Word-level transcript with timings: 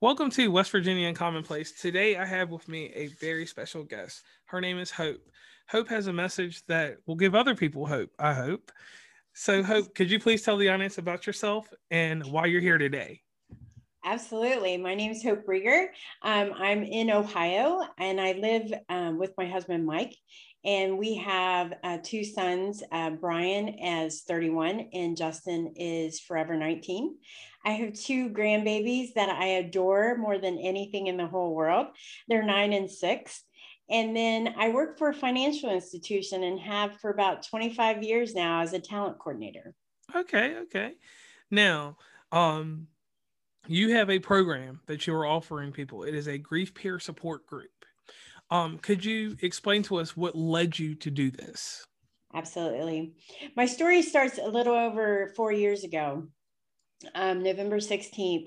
Welcome 0.00 0.30
to 0.30 0.52
West 0.52 0.70
Virginia 0.70 1.08
and 1.08 1.16
Commonplace. 1.16 1.72
Today 1.72 2.16
I 2.16 2.24
have 2.24 2.50
with 2.50 2.68
me 2.68 2.92
a 2.94 3.08
very 3.20 3.44
special 3.44 3.82
guest. 3.82 4.22
Her 4.44 4.60
name 4.60 4.78
is 4.78 4.92
Hope. 4.92 5.28
Hope 5.68 5.88
has 5.88 6.06
a 6.06 6.12
message 6.12 6.64
that 6.66 6.98
will 7.06 7.16
give 7.16 7.34
other 7.34 7.56
people 7.56 7.84
hope, 7.84 8.10
I 8.16 8.32
hope. 8.32 8.70
So, 9.34 9.60
Hope, 9.60 9.96
could 9.96 10.08
you 10.08 10.20
please 10.20 10.42
tell 10.42 10.56
the 10.56 10.68
audience 10.68 10.98
about 10.98 11.26
yourself 11.26 11.66
and 11.90 12.24
why 12.26 12.46
you're 12.46 12.60
here 12.60 12.78
today? 12.78 13.22
Absolutely. 14.04 14.76
My 14.76 14.94
name 14.94 15.10
is 15.10 15.20
Hope 15.24 15.44
Rieger. 15.48 15.88
Um, 16.22 16.52
I'm 16.56 16.84
in 16.84 17.10
Ohio 17.10 17.82
and 17.98 18.20
I 18.20 18.34
live 18.34 18.72
um, 18.88 19.18
with 19.18 19.32
my 19.36 19.46
husband, 19.46 19.84
Mike. 19.84 20.14
And 20.64 20.98
we 20.98 21.14
have 21.16 21.74
uh, 21.84 21.98
two 22.02 22.24
sons. 22.24 22.82
Uh, 22.90 23.10
Brian 23.10 23.68
is 23.68 24.22
31 24.22 24.88
and 24.92 25.16
Justin 25.16 25.74
is 25.76 26.20
forever 26.20 26.56
19. 26.56 27.16
I 27.64 27.70
have 27.70 27.92
two 27.94 28.30
grandbabies 28.30 29.14
that 29.14 29.28
I 29.28 29.46
adore 29.46 30.16
more 30.16 30.38
than 30.38 30.58
anything 30.58 31.06
in 31.06 31.16
the 31.16 31.26
whole 31.26 31.54
world. 31.54 31.88
They're 32.28 32.42
nine 32.42 32.72
and 32.72 32.90
six. 32.90 33.44
And 33.90 34.14
then 34.14 34.54
I 34.58 34.68
work 34.68 34.98
for 34.98 35.08
a 35.08 35.14
financial 35.14 35.70
institution 35.70 36.42
and 36.44 36.60
have 36.60 37.00
for 37.00 37.10
about 37.10 37.46
25 37.46 38.02
years 38.02 38.34
now 38.34 38.60
as 38.60 38.72
a 38.74 38.78
talent 38.78 39.18
coordinator. 39.18 39.74
Okay, 40.14 40.56
okay. 40.56 40.92
Now, 41.50 41.96
um, 42.30 42.88
you 43.66 43.94
have 43.94 44.10
a 44.10 44.18
program 44.18 44.80
that 44.86 45.06
you 45.06 45.14
are 45.14 45.26
offering 45.26 45.72
people. 45.72 46.02
It 46.02 46.14
is 46.14 46.28
a 46.28 46.38
grief 46.38 46.74
peer 46.74 46.98
support 46.98 47.46
group. 47.46 47.77
Um, 48.50 48.78
could 48.78 49.04
you 49.04 49.36
explain 49.42 49.82
to 49.84 49.96
us 49.96 50.16
what 50.16 50.36
led 50.36 50.78
you 50.78 50.94
to 50.96 51.10
do 51.10 51.30
this? 51.30 51.84
Absolutely. 52.34 53.14
My 53.56 53.66
story 53.66 54.02
starts 54.02 54.38
a 54.38 54.48
little 54.48 54.74
over 54.74 55.32
four 55.36 55.52
years 55.52 55.84
ago 55.84 56.28
um, 57.14 57.42
November 57.42 57.78
16th, 57.78 58.46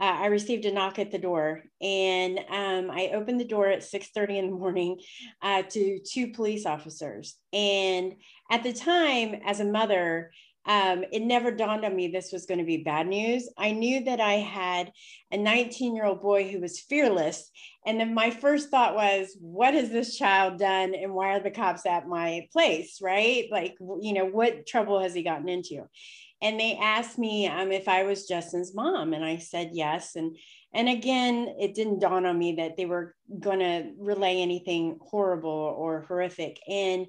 uh, 0.00 0.04
I 0.04 0.26
received 0.26 0.64
a 0.64 0.72
knock 0.72 0.98
at 0.98 1.10
the 1.10 1.18
door 1.18 1.62
and 1.80 2.38
um, 2.50 2.90
I 2.90 3.10
opened 3.14 3.40
the 3.40 3.44
door 3.44 3.68
at 3.68 3.80
6.30 3.80 4.38
in 4.38 4.46
the 4.46 4.56
morning 4.56 4.98
uh, 5.42 5.62
to 5.62 6.00
two 6.00 6.32
police 6.32 6.66
officers. 6.66 7.36
And 7.52 8.14
at 8.50 8.62
the 8.62 8.72
time, 8.72 9.40
as 9.46 9.60
a 9.60 9.64
mother, 9.64 10.32
um, 10.66 11.04
it 11.12 11.22
never 11.22 11.50
dawned 11.50 11.84
on 11.84 11.96
me 11.96 12.08
this 12.08 12.30
was 12.32 12.46
going 12.46 12.58
to 12.58 12.64
be 12.64 12.78
bad 12.78 13.08
news. 13.08 13.48
I 13.58 13.72
knew 13.72 14.04
that 14.04 14.20
I 14.20 14.34
had 14.34 14.92
a 15.32 15.36
19 15.36 15.94
year 15.94 16.04
old 16.04 16.20
boy 16.20 16.48
who 16.48 16.60
was 16.60 16.80
fearless. 16.80 17.50
And 17.84 17.98
then 17.98 18.14
my 18.14 18.30
first 18.30 18.70
thought 18.70 18.94
was, 18.94 19.36
what 19.40 19.74
has 19.74 19.90
this 19.90 20.16
child 20.16 20.58
done? 20.58 20.94
And 20.94 21.14
why 21.14 21.34
are 21.34 21.42
the 21.42 21.50
cops 21.50 21.84
at 21.84 22.06
my 22.06 22.46
place? 22.52 22.98
Right? 23.02 23.46
Like, 23.50 23.74
you 24.00 24.12
know, 24.12 24.26
what 24.26 24.66
trouble 24.66 25.00
has 25.00 25.14
he 25.14 25.22
gotten 25.22 25.48
into? 25.48 25.84
and 26.42 26.58
they 26.58 26.76
asked 26.76 27.18
me 27.18 27.46
um, 27.46 27.70
if 27.70 27.88
I 27.88 28.02
was 28.02 28.26
Justin's 28.26 28.74
mom, 28.74 29.12
and 29.12 29.24
I 29.24 29.38
said 29.38 29.70
yes. 29.72 30.16
And 30.16 30.36
and 30.74 30.88
again, 30.88 31.54
it 31.60 31.74
didn't 31.74 32.00
dawn 32.00 32.26
on 32.26 32.38
me 32.38 32.56
that 32.56 32.76
they 32.76 32.86
were 32.86 33.14
going 33.38 33.60
to 33.60 33.92
relay 33.98 34.40
anything 34.40 34.98
horrible 35.00 35.50
or 35.50 36.04
horrific. 36.08 36.58
And 36.66 37.06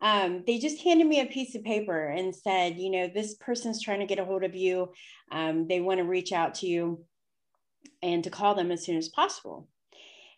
um, 0.00 0.44
they 0.46 0.58
just 0.58 0.82
handed 0.82 1.06
me 1.06 1.20
a 1.20 1.26
piece 1.26 1.54
of 1.54 1.64
paper 1.64 2.06
and 2.06 2.34
said, 2.34 2.78
you 2.78 2.90
know, 2.90 3.08
this 3.08 3.34
person's 3.34 3.82
trying 3.82 4.00
to 4.00 4.06
get 4.06 4.18
a 4.18 4.24
hold 4.24 4.44
of 4.44 4.54
you. 4.54 4.92
Um, 5.32 5.66
they 5.68 5.80
want 5.80 5.98
to 5.98 6.04
reach 6.04 6.32
out 6.32 6.56
to 6.56 6.66
you 6.66 7.04
and 8.02 8.22
to 8.24 8.30
call 8.30 8.54
them 8.54 8.70
as 8.70 8.84
soon 8.84 8.96
as 8.96 9.08
possible. 9.08 9.68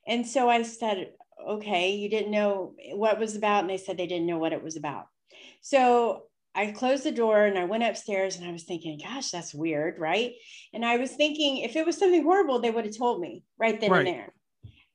And 0.07 0.27
so 0.27 0.49
I 0.49 0.63
said, 0.63 1.13
okay, 1.47 1.95
you 1.97 2.09
didn't 2.09 2.31
know 2.31 2.75
what 2.93 3.19
was 3.19 3.37
about. 3.37 3.63
And 3.63 3.71
they 3.71 3.77
said 3.77 3.97
they 3.97 4.07
didn't 4.07 4.27
know 4.27 4.39
what 4.39 4.53
it 4.53 4.63
was 4.63 4.77
about. 4.77 5.07
So 5.61 6.25
I 6.55 6.73
closed 6.73 7.05
the 7.05 7.13
door 7.13 7.45
and 7.45 7.59
I 7.59 7.65
went 7.65 7.85
upstairs 7.85 8.37
and 8.37 8.49
I 8.49 8.53
was 8.53 8.65
thinking, 8.65 9.01
gosh, 9.03 9.31
that's 9.31 9.55
weird, 9.55 9.99
right? 9.99 10.33
And 10.73 10.85
I 10.85 10.97
was 10.97 11.13
thinking, 11.13 11.59
if 11.59 11.77
it 11.77 11.85
was 11.85 11.99
something 11.99 12.23
horrible, 12.23 12.61
they 12.61 12.71
would 12.71 12.85
have 12.85 12.97
told 12.97 13.21
me 13.21 13.43
right 13.59 13.81
then 13.81 13.91
right. 13.91 14.07
and 14.07 14.09
there. 14.09 14.33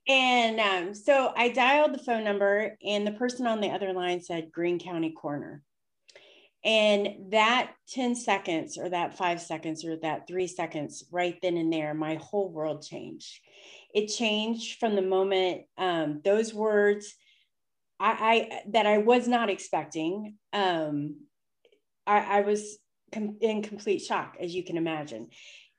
And 0.08 0.60
um, 0.60 0.94
so 0.94 1.34
I 1.36 1.50
dialed 1.50 1.94
the 1.94 2.04
phone 2.04 2.24
number, 2.24 2.78
and 2.86 3.08
the 3.08 3.14
person 3.14 3.48
on 3.48 3.62
the 3.62 3.70
other 3.70 3.94
line 3.94 4.22
said 4.22 4.52
Greene 4.52 4.80
County 4.80 5.12
Coroner. 5.12 5.64
And 6.66 7.32
that 7.32 7.72
10 7.90 8.16
seconds, 8.16 8.78
or 8.78 8.90
that 8.90 9.18
five 9.18 9.42
seconds, 9.42 9.84
or 9.86 9.98
that 9.98 10.28
three 10.28 10.48
seconds, 10.48 11.06
right 11.12 11.38
then 11.42 11.58
and 11.58 11.72
there, 11.72 11.94
my 11.94 12.16
whole 12.16 12.50
world 12.50 12.86
changed. 12.86 13.40
It 13.94 14.08
changed 14.08 14.80
from 14.80 14.96
the 14.96 15.02
moment 15.02 15.64
um, 15.78 16.22
those 16.24 16.54
words 16.54 17.14
I, 18.00 18.12
I, 18.52 18.62
that 18.70 18.86
I 18.86 18.98
was 18.98 19.28
not 19.28 19.50
expecting. 19.50 20.38
Um, 20.52 21.18
I, 22.08 22.40
I 22.40 22.42
was 22.42 22.78
com- 23.14 23.38
in 23.40 23.62
complete 23.62 24.00
shock, 24.00 24.36
as 24.40 24.54
you 24.54 24.64
can 24.64 24.78
imagine. 24.78 25.30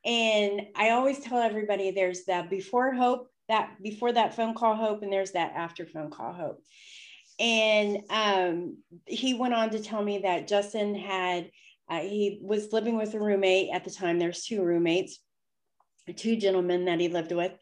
And 0.05 0.63
I 0.77 0.91
always 0.91 1.21
tell 1.21 1.39
everybody 1.39 1.91
there's 1.91 2.25
that 2.27 2.51
before 2.51 2.93
hope, 2.93 3.29
that 3.49 3.71
before 3.83 4.13
that 4.13 4.35
phone 4.35 4.55
call 4.55 4.75
hope, 4.75 5.03
and 5.03 5.13
there's 5.13 5.33
that 5.33 5.53
after 5.55 5.87
phone 5.87 6.11
call 6.11 6.33
hope. 6.33 6.63
And 7.39 7.99
um, 8.11 8.79
he 9.07 9.35
went 9.35 9.55
on 9.55 9.71
to 9.71 9.81
tell 9.81 10.03
me 10.03 10.19
that 10.19 10.47
Justin 10.47 10.95
had, 10.95 11.51
uh, 11.89 12.01
he 12.01 12.39
was 12.41 12.73
living 12.73 12.97
with 12.97 13.15
a 13.15 13.21
roommate 13.21 13.71
at 13.73 13.85
the 13.85 13.91
time. 13.91 14.19
There's 14.19 14.45
two 14.45 14.63
roommates, 14.63 15.19
two 16.17 16.37
gentlemen 16.37 16.85
that 16.85 17.01
he 17.01 17.09
lived 17.09 17.33
with. 17.33 17.53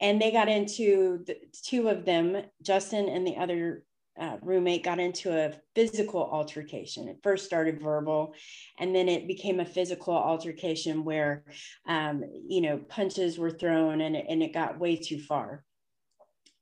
And 0.00 0.20
they 0.20 0.32
got 0.32 0.48
into 0.48 1.24
the 1.26 1.36
two 1.62 1.88
of 1.88 2.04
them, 2.04 2.42
Justin 2.62 3.08
and 3.08 3.26
the 3.26 3.36
other 3.36 3.84
uh, 4.18 4.36
roommate 4.42 4.84
got 4.84 4.98
into 4.98 5.32
a 5.32 5.52
physical 5.74 6.22
altercation. 6.22 7.08
It 7.08 7.20
first 7.22 7.44
started 7.44 7.80
verbal, 7.80 8.34
and 8.78 8.94
then 8.94 9.08
it 9.08 9.26
became 9.26 9.60
a 9.60 9.64
physical 9.64 10.14
altercation 10.14 11.04
where, 11.04 11.44
um, 11.86 12.22
you 12.48 12.60
know, 12.60 12.78
punches 12.78 13.38
were 13.38 13.50
thrown 13.50 14.00
and, 14.00 14.16
and 14.16 14.42
it 14.42 14.52
got 14.52 14.78
way 14.78 14.96
too 14.96 15.20
far. 15.20 15.64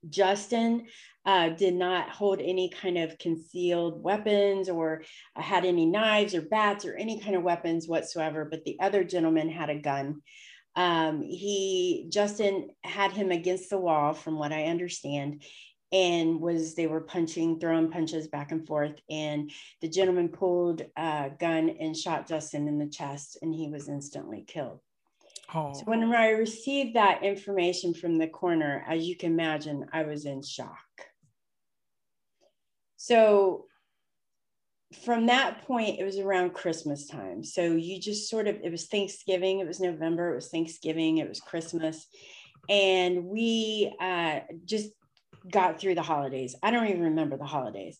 Justin 0.08 0.86
uh, 1.26 1.48
did 1.50 1.74
not 1.74 2.08
hold 2.08 2.40
any 2.40 2.70
kind 2.70 2.96
of 2.96 3.18
concealed 3.18 4.02
weapons 4.02 4.68
or 4.68 5.02
had 5.34 5.64
any 5.64 5.86
knives 5.86 6.34
or 6.34 6.42
bats 6.42 6.84
or 6.84 6.94
any 6.94 7.20
kind 7.20 7.34
of 7.34 7.42
weapons 7.42 7.88
whatsoever, 7.88 8.44
but 8.44 8.64
the 8.64 8.78
other 8.80 9.02
gentleman 9.02 9.48
had 9.48 9.70
a 9.70 9.78
gun. 9.78 10.22
Um, 10.76 11.22
he, 11.22 12.06
Justin 12.08 12.70
had 12.84 13.10
him 13.10 13.32
against 13.32 13.68
the 13.68 13.78
wall, 13.78 14.14
from 14.14 14.38
what 14.38 14.52
I 14.52 14.66
understand, 14.66 15.42
and 15.92 16.40
was 16.40 16.74
they 16.74 16.86
were 16.86 17.00
punching, 17.00 17.60
throwing 17.60 17.90
punches 17.90 18.28
back 18.28 18.52
and 18.52 18.66
forth. 18.66 19.00
And 19.08 19.50
the 19.80 19.88
gentleman 19.88 20.28
pulled 20.28 20.82
a 20.96 21.30
gun 21.38 21.70
and 21.80 21.96
shot 21.96 22.28
Justin 22.28 22.68
in 22.68 22.78
the 22.78 22.88
chest, 22.88 23.38
and 23.42 23.54
he 23.54 23.68
was 23.68 23.88
instantly 23.88 24.44
killed. 24.46 24.80
Oh. 25.54 25.72
So 25.72 25.82
when 25.84 26.02
I 26.14 26.30
received 26.30 26.96
that 26.96 27.22
information 27.22 27.94
from 27.94 28.18
the 28.18 28.28
coroner, 28.28 28.84
as 28.86 29.06
you 29.06 29.16
can 29.16 29.32
imagine, 29.32 29.86
I 29.92 30.02
was 30.02 30.26
in 30.26 30.42
shock. 30.42 30.76
So 32.96 33.64
from 35.04 35.26
that 35.26 35.66
point, 35.66 35.98
it 35.98 36.04
was 36.04 36.18
around 36.18 36.54
Christmas 36.54 37.06
time. 37.06 37.44
So 37.44 37.62
you 37.62 38.00
just 38.00 38.28
sort 38.28 38.48
of, 38.48 38.56
it 38.62 38.70
was 38.70 38.86
Thanksgiving, 38.86 39.60
it 39.60 39.66
was 39.66 39.80
November, 39.80 40.32
it 40.32 40.34
was 40.34 40.48
Thanksgiving, 40.48 41.18
it 41.18 41.28
was 41.28 41.40
Christmas. 41.40 42.06
And 42.68 43.24
we 43.24 43.94
uh, 44.00 44.40
just 44.64 44.90
got 45.50 45.80
through 45.80 45.94
the 45.94 46.02
holidays. 46.02 46.54
I 46.62 46.70
don't 46.70 46.88
even 46.88 47.02
remember 47.02 47.36
the 47.36 47.44
holidays. 47.44 47.98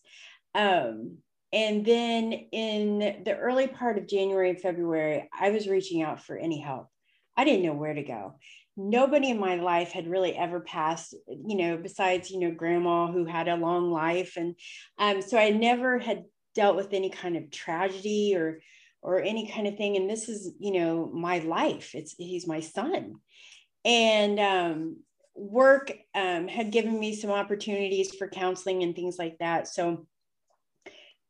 Um, 0.55 1.17
and 1.51 1.85
then 1.85 2.31
in 2.51 3.23
the 3.25 3.35
early 3.35 3.67
part 3.67 3.97
of 3.97 4.07
January 4.07 4.55
February, 4.55 5.29
I 5.37 5.49
was 5.49 5.67
reaching 5.67 6.01
out 6.01 6.23
for 6.23 6.37
any 6.37 6.59
help. 6.59 6.87
I 7.35 7.43
didn't 7.43 7.65
know 7.65 7.73
where 7.73 7.93
to 7.93 8.03
go. 8.03 8.35
Nobody 8.77 9.29
in 9.29 9.39
my 9.39 9.55
life 9.55 9.91
had 9.91 10.07
really 10.07 10.35
ever 10.35 10.59
passed, 10.59 11.15
you 11.27 11.57
know, 11.57 11.77
besides, 11.77 12.29
you 12.29 12.39
know, 12.39 12.51
grandma 12.51 13.11
who 13.11 13.25
had 13.25 13.47
a 13.47 13.55
long 13.55 13.91
life. 13.91 14.37
And 14.37 14.55
um, 14.97 15.21
so 15.21 15.37
I 15.37 15.49
never 15.49 15.99
had 15.99 16.25
dealt 16.55 16.75
with 16.75 16.93
any 16.93 17.09
kind 17.09 17.35
of 17.35 17.51
tragedy 17.51 18.35
or 18.35 18.61
or 19.01 19.21
any 19.21 19.49
kind 19.49 19.65
of 19.65 19.77
thing. 19.77 19.95
And 19.95 20.09
this 20.09 20.27
is, 20.27 20.51
you 20.59 20.73
know, 20.73 21.09
my 21.13 21.39
life. 21.39 21.95
It's 21.95 22.15
he's 22.17 22.47
my 22.47 22.59
son. 22.59 23.15
And 23.85 24.39
um, 24.39 24.97
work 25.39 25.91
um, 26.13 26.47
had 26.47 26.71
given 26.71 26.99
me 26.99 27.15
some 27.15 27.31
opportunities 27.31 28.13
for 28.15 28.27
counseling 28.27 28.83
and 28.83 28.95
things 28.95 29.17
like 29.17 29.37
that. 29.39 29.67
So 29.67 30.05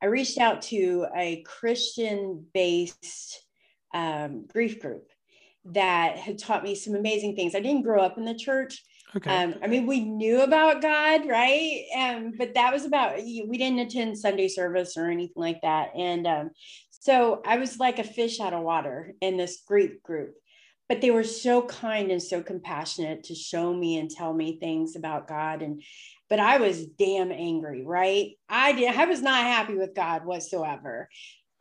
I 0.02 0.08
reached 0.08 0.40
out 0.40 0.62
to 0.64 1.08
a 1.16 1.44
Christian 1.44 2.46
based 2.54 3.46
um, 3.94 4.46
grief 4.48 4.80
group 4.80 5.10
that 5.66 6.18
had 6.18 6.40
taught 6.40 6.64
me 6.64 6.74
some 6.74 6.96
amazing 6.96 7.36
things. 7.36 7.54
I 7.54 7.60
didn't 7.60 7.84
grow 7.84 8.02
up 8.02 8.18
in 8.18 8.26
the 8.26 8.36
church. 8.36 8.84
Okay. 9.16 9.30
Um, 9.30 9.56
I 9.64 9.68
mean, 9.68 9.86
we 9.86 10.02
knew 10.02 10.42
about 10.42 10.82
God, 10.82 11.28
right? 11.28 11.84
Um, 11.98 12.34
but 12.38 12.54
that 12.54 12.72
was 12.72 12.86
about, 12.86 13.18
we 13.18 13.58
didn't 13.58 13.80
attend 13.80 14.18
Sunday 14.18 14.48
service 14.48 14.98
or 14.98 15.10
anything 15.10 15.34
like 15.36 15.62
that. 15.62 15.90
And 15.96 16.28
um, 16.28 16.52
so 16.92 17.42
I 17.46 17.58
was 17.58 17.80
like 17.80 18.00
a 18.00 18.04
fish 18.04 18.40
out 18.40 18.54
of 18.54 18.62
water 18.62 19.14
in 19.22 19.36
this 19.36 19.64
grief 19.68 20.02
group 20.04 20.36
but 20.90 21.02
they 21.02 21.12
were 21.12 21.24
so 21.24 21.62
kind 21.62 22.12
and 22.12 22.22
so 22.22 22.42
compassionate 22.42 23.24
to 23.26 23.36
show 23.36 23.74
me 23.74 23.98
and 23.98 24.10
tell 24.10 24.34
me 24.34 24.60
things 24.60 24.96
about 24.96 25.28
God 25.28 25.62
and 25.62 25.82
but 26.30 26.40
I 26.40 26.60
was 26.60 26.86
damn 26.86 27.32
angry, 27.32 27.84
right? 27.84 28.34
I 28.48 28.74
did 28.74 28.96
I 28.96 29.06
was 29.06 29.22
not 29.22 29.44
happy 29.44 29.76
with 29.76 29.96
God 29.96 30.26
whatsoever. 30.26 31.10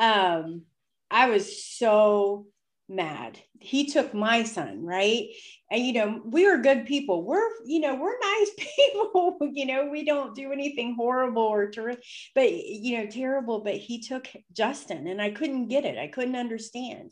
Um 0.01 0.63
I 1.11 1.31
was 1.31 1.65
so 1.65 2.47
mad. 2.89 3.39
He 3.61 3.87
took 3.87 4.15
my 4.15 4.45
son, 4.45 4.85
right? 4.85 5.29
And 5.71 5.85
you 5.85 5.93
know, 5.93 6.23
we 6.25 6.47
are 6.47 6.59
good 6.59 6.87
people. 6.87 7.25
We're, 7.25 7.49
you 7.67 7.81
know, 7.81 7.95
we're 7.97 8.19
nice 8.19 8.51
people. 8.77 9.39
you 9.53 9.67
know, 9.67 9.89
we 9.91 10.05
don't 10.05 10.35
do 10.35 10.53
anything 10.53 10.95
horrible 10.95 11.43
or 11.43 11.71
ter- 11.71 11.97
but 12.35 12.53
you 12.53 12.99
know, 12.99 13.07
terrible. 13.07 13.61
But 13.61 13.75
he 13.77 14.01
took 14.01 14.29
Justin, 14.53 15.07
and 15.07 15.21
I 15.21 15.31
couldn't 15.31 15.69
get 15.69 15.85
it. 15.85 15.99
I 15.99 16.09
couldn't 16.09 16.37
understand. 16.37 17.11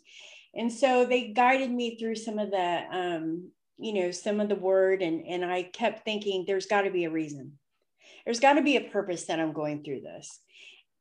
And 0.57 0.73
so 0.73 1.05
they 1.05 1.29
guided 1.29 1.71
me 1.71 1.99
through 1.99 2.17
some 2.17 2.39
of 2.39 2.51
the, 2.51 2.83
um, 2.91 3.51
you 3.79 3.93
know, 3.93 4.11
some 4.11 4.41
of 4.41 4.49
the 4.49 4.55
word, 4.55 5.03
and 5.03 5.25
and 5.27 5.45
I 5.45 5.65
kept 5.65 6.05
thinking, 6.05 6.45
there's 6.47 6.67
got 6.67 6.83
to 6.83 6.91
be 6.91 7.05
a 7.05 7.11
reason. 7.11 7.59
There's 8.25 8.41
got 8.41 8.55
to 8.55 8.63
be 8.63 8.77
a 8.77 8.89
purpose 8.91 9.25
that 9.27 9.39
I'm 9.39 9.53
going 9.53 9.85
through 9.85 10.01
this. 10.01 10.41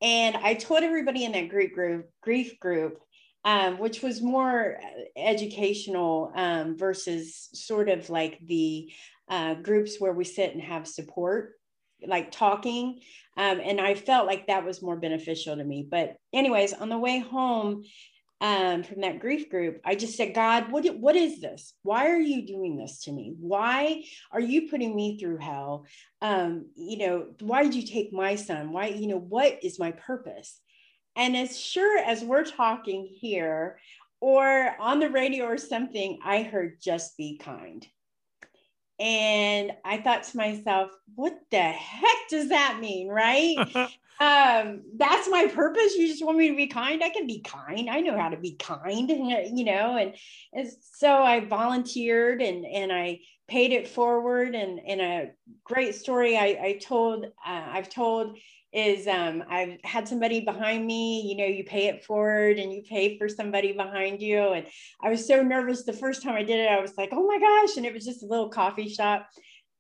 And 0.01 0.35
I 0.35 0.55
told 0.55 0.83
everybody 0.83 1.23
in 1.23 1.31
that 1.31 1.49
group 1.49 1.73
group 1.73 2.09
grief 2.21 2.59
group 2.59 2.99
um, 3.45 3.77
which 3.77 4.01
was 4.01 4.21
more 4.21 4.79
educational 5.15 6.31
um, 6.35 6.75
versus 6.75 7.47
sort 7.53 7.89
of 7.89 8.09
like 8.09 8.39
the 8.43 8.91
uh, 9.29 9.53
groups 9.53 9.97
where 9.99 10.13
we 10.13 10.23
sit 10.23 10.53
and 10.53 10.61
have 10.63 10.87
support, 10.87 11.53
like 12.05 12.31
talking. 12.31 12.99
Um, 13.37 13.61
and 13.63 13.79
I 13.79 13.93
felt 13.93 14.25
like 14.25 14.47
that 14.47 14.65
was 14.65 14.81
more 14.81 14.97
beneficial 14.97 15.55
to 15.55 15.63
me. 15.63 15.87
But, 15.89 16.15
anyways, 16.33 16.73
on 16.73 16.89
the 16.89 16.97
way 16.97 17.19
home, 17.19 17.83
um, 18.41 18.83
from 18.83 19.01
that 19.01 19.19
grief 19.19 19.49
group, 19.49 19.79
I 19.85 19.95
just 19.95 20.17
said, 20.17 20.35
God, 20.35 20.71
what, 20.71 20.85
what 20.97 21.15
is 21.15 21.39
this? 21.39 21.73
Why 21.83 22.09
are 22.09 22.19
you 22.19 22.45
doing 22.45 22.75
this 22.75 23.03
to 23.03 23.11
me? 23.11 23.33
Why 23.39 24.03
are 24.31 24.41
you 24.41 24.69
putting 24.69 24.95
me 24.95 25.17
through 25.17 25.37
hell? 25.37 25.85
Um, 26.21 26.67
you 26.75 26.97
know, 26.97 27.27
why 27.39 27.63
did 27.63 27.75
you 27.75 27.83
take 27.87 28.11
my 28.11 28.35
son? 28.35 28.71
Why, 28.71 28.87
you 28.87 29.07
know, 29.07 29.19
what 29.19 29.63
is 29.63 29.79
my 29.79 29.91
purpose? 29.91 30.59
And 31.15 31.35
as 31.37 31.57
sure 31.57 31.97
as 31.97 32.23
we're 32.23 32.43
talking 32.43 33.07
here 33.09 33.79
or 34.19 34.75
on 34.79 34.99
the 34.99 35.09
radio 35.09 35.45
or 35.45 35.57
something, 35.57 36.19
I 36.23 36.43
heard 36.43 36.81
just 36.81 37.15
be 37.15 37.37
kind. 37.37 37.87
And 38.99 39.73
I 39.83 39.97
thought 39.97 40.23
to 40.23 40.37
myself, 40.37 40.91
what 41.15 41.37
the 41.51 41.61
heck 41.61 42.29
does 42.29 42.49
that 42.49 42.79
mean? 42.79 43.09
Right. 43.09 43.57
um, 44.19 44.83
that's 44.95 45.29
my 45.29 45.47
purpose. 45.53 45.95
You 45.95 46.07
just 46.07 46.23
want 46.23 46.37
me 46.37 46.49
to 46.49 46.55
be 46.55 46.67
kind. 46.67 47.03
I 47.03 47.09
can 47.09 47.27
be 47.27 47.41
kind. 47.41 47.89
I 47.89 47.99
know 47.99 48.17
how 48.17 48.29
to 48.29 48.37
be 48.37 48.55
kind, 48.55 49.09
you 49.53 49.65
know, 49.65 49.97
and, 49.97 50.15
and 50.53 50.69
so 50.81 51.11
I 51.21 51.41
volunteered 51.41 52.41
and, 52.41 52.65
and 52.65 52.91
I 52.91 53.19
paid 53.47 53.73
it 53.73 53.87
forward 53.87 54.55
and, 54.55 54.79
and 54.79 55.01
a 55.01 55.31
great 55.63 55.95
story 55.95 56.37
I, 56.37 56.45
I 56.61 56.79
told, 56.81 57.25
uh, 57.25 57.29
I've 57.45 57.89
told 57.89 58.37
is 58.75 59.07
um, 59.07 59.41
I've 59.49 59.77
had 59.85 60.05
somebody 60.05 60.41
behind 60.41 60.85
me, 60.85 61.21
you 61.21 61.37
know, 61.37 61.45
you 61.45 61.63
pay 61.63 61.87
it 61.87 62.03
forward 62.03 62.59
and 62.59 62.73
you 62.73 62.83
pay 62.83 63.17
for 63.17 63.29
somebody 63.29 63.71
behind 63.71 64.21
you. 64.21 64.49
And 64.49 64.67
I 65.01 65.09
was 65.09 65.25
so 65.25 65.41
nervous 65.41 65.85
the 65.85 65.93
first 65.93 66.21
time 66.21 66.35
I 66.35 66.43
did 66.43 66.59
it. 66.59 66.69
I 66.69 66.81
was 66.81 66.97
like, 66.97 67.09
oh 67.13 67.25
my 67.25 67.39
gosh. 67.39 67.77
And 67.77 67.85
it 67.85 67.93
was 67.93 68.03
just 68.03 68.21
a 68.21 68.27
little 68.27 68.49
coffee 68.49 68.89
shop. 68.89 69.29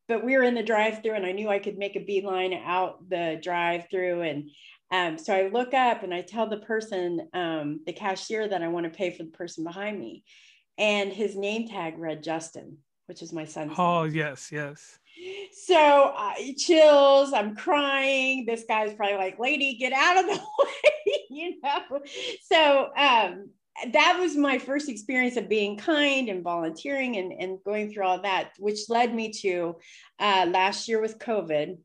But 0.07 0.23
we 0.23 0.37
were 0.37 0.43
in 0.43 0.55
the 0.55 0.63
drive 0.63 1.03
through 1.03 1.15
and 1.15 1.25
I 1.25 1.33
knew 1.33 1.49
I 1.49 1.59
could 1.59 1.77
make 1.77 1.97
a 1.97 2.05
beeline 2.05 2.53
out 2.53 3.09
the 3.09 3.37
drive 3.43 3.87
through. 3.91 4.21
And 4.21 4.49
um, 4.91 5.17
so 5.17 5.35
I 5.35 5.49
look 5.49 5.73
up 5.73 6.03
and 6.03 6.13
I 6.13 6.21
tell 6.21 6.47
the 6.47 6.59
person, 6.59 7.27
um, 7.33 7.81
the 7.85 7.91
cashier, 7.91 8.47
that 8.47 8.63
I 8.63 8.69
want 8.69 8.85
to 8.85 8.97
pay 8.97 9.11
for 9.11 9.23
the 9.23 9.31
person 9.31 9.65
behind 9.65 9.99
me. 9.99 10.23
And 10.77 11.11
his 11.11 11.35
name 11.35 11.67
tag 11.67 11.97
read 11.97 12.23
Justin, 12.23 12.77
which 13.07 13.21
is 13.21 13.33
my 13.33 13.43
son's. 13.43 13.73
Oh, 13.77 14.05
name. 14.05 14.15
yes, 14.15 14.51
yes 14.53 14.99
so 15.51 16.13
uh, 16.15 16.33
chills 16.57 17.33
i'm 17.33 17.55
crying. 17.55 18.45
This 18.45 18.63
guy's 18.67 18.93
probably 18.93 19.17
like 19.17 19.39
lady 19.39 19.75
get 19.75 19.93
out 19.93 20.17
of 20.17 20.25
the 20.25 20.35
way 20.59 20.95
you 21.29 21.61
know? 21.61 22.01
So 22.49 22.89
um, 22.97 23.49
that 23.91 24.17
was 24.19 24.35
my 24.35 24.57
first 24.57 24.89
experience 24.89 25.35
of 25.37 25.49
being 25.49 25.77
kind 25.77 26.29
and 26.29 26.43
volunteering 26.43 27.17
and, 27.17 27.33
and 27.33 27.59
going 27.65 27.91
through 27.91 28.05
all 28.05 28.21
that 28.21 28.51
which 28.57 28.89
led 28.89 29.13
me 29.13 29.31
to 29.31 29.75
uh, 30.19 30.47
last 30.49 30.87
year 30.87 31.01
with 31.01 31.19
covid 31.19 31.77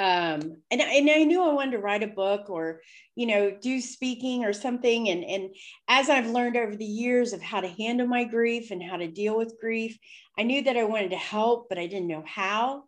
um, 0.00 0.56
and, 0.70 0.80
and 0.80 1.10
I 1.10 1.24
knew 1.24 1.42
I 1.42 1.52
wanted 1.52 1.72
to 1.72 1.78
write 1.78 2.02
a 2.02 2.06
book 2.06 2.48
or, 2.48 2.80
you 3.16 3.26
know, 3.26 3.50
do 3.50 3.82
speaking 3.82 4.46
or 4.46 4.54
something. 4.54 5.10
And, 5.10 5.22
and 5.22 5.50
as 5.88 6.08
I've 6.08 6.30
learned 6.30 6.56
over 6.56 6.74
the 6.74 6.86
years 6.86 7.34
of 7.34 7.42
how 7.42 7.60
to 7.60 7.68
handle 7.68 8.06
my 8.06 8.24
grief 8.24 8.70
and 8.70 8.82
how 8.82 8.96
to 8.96 9.08
deal 9.08 9.36
with 9.36 9.60
grief, 9.60 9.98
I 10.38 10.44
knew 10.44 10.62
that 10.62 10.78
I 10.78 10.84
wanted 10.84 11.10
to 11.10 11.18
help, 11.18 11.68
but 11.68 11.78
I 11.78 11.86
didn't 11.86 12.08
know 12.08 12.24
how. 12.26 12.84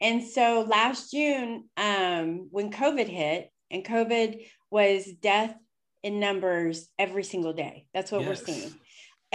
And 0.00 0.22
so 0.22 0.64
last 0.70 1.10
June, 1.10 1.64
um, 1.76 2.46
when 2.52 2.70
COVID 2.70 3.08
hit, 3.08 3.50
and 3.72 3.84
COVID 3.84 4.46
was 4.70 5.06
death 5.06 5.56
in 6.04 6.20
numbers 6.20 6.88
every 7.00 7.24
single 7.24 7.52
day. 7.52 7.86
That's 7.92 8.12
what 8.12 8.20
yes. 8.20 8.28
we're 8.28 8.46
seeing 8.46 8.74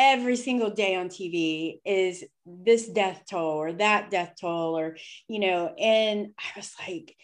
every 0.01 0.37
single 0.37 0.71
day 0.71 0.95
on 0.95 1.09
TV 1.09 1.79
is 1.85 2.23
this 2.45 2.87
death 2.87 3.23
toll 3.29 3.57
or 3.57 3.73
that 3.73 4.09
death 4.09 4.33
toll 4.39 4.79
or 4.79 4.95
you 5.27 5.39
know 5.39 5.67
and 5.77 6.29
I 6.39 6.57
was 6.57 6.73
like 6.87 7.15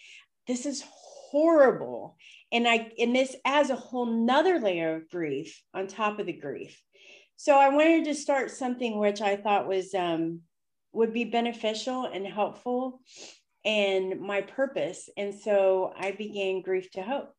this 0.48 0.66
is 0.66 0.84
horrible. 1.36 2.18
And 2.52 2.68
I 2.68 2.92
and 2.98 3.16
this 3.16 3.36
adds 3.44 3.70
a 3.70 3.76
whole 3.76 4.06
nother 4.06 4.60
layer 4.60 4.96
of 4.96 5.10
grief 5.10 5.62
on 5.74 5.88
top 5.88 6.20
of 6.20 6.26
the 6.26 6.34
grief. 6.34 6.82
So 7.36 7.58
I 7.58 7.70
wanted 7.70 8.06
to 8.06 8.16
start 8.16 8.52
something 8.52 8.98
which 8.98 9.22
I 9.22 9.36
thought 9.36 9.68
was 9.68 9.94
um 9.94 10.42
would 10.94 11.14
be 11.14 11.26
beneficial 11.26 12.06
and 12.06 12.26
helpful 12.26 13.02
and 13.66 14.22
my 14.22 14.42
purpose. 14.42 15.10
And 15.18 15.34
so 15.34 15.94
I 15.98 16.12
began 16.12 16.62
grief 16.62 16.90
to 16.92 17.02
hope 17.02 17.34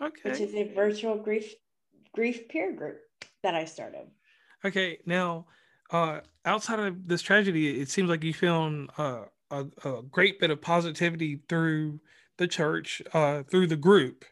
okay. 0.00 0.30
which 0.30 0.40
is 0.40 0.54
a 0.54 0.72
virtual 0.72 1.16
grief 1.16 1.52
grief 2.14 2.48
peer 2.48 2.72
group 2.72 3.00
that 3.42 3.54
I 3.54 3.64
started 3.66 4.06
Okay, 4.64 4.98
now 5.04 5.46
uh, 5.90 6.20
outside 6.44 6.80
of 6.80 7.06
this 7.06 7.22
tragedy, 7.22 7.80
it 7.80 7.90
seems 7.90 8.08
like 8.08 8.24
you 8.24 8.32
found 8.32 8.90
uh, 8.96 9.24
a, 9.50 9.66
a, 9.84 10.02
great 10.10 10.40
bit 10.40 10.50
of 10.50 10.60
positivity 10.60 11.40
through 11.48 12.00
the 12.38 12.48
church, 12.48 13.02
uh, 13.12 13.42
through 13.42 13.66
the 13.66 13.76
group. 13.76 14.24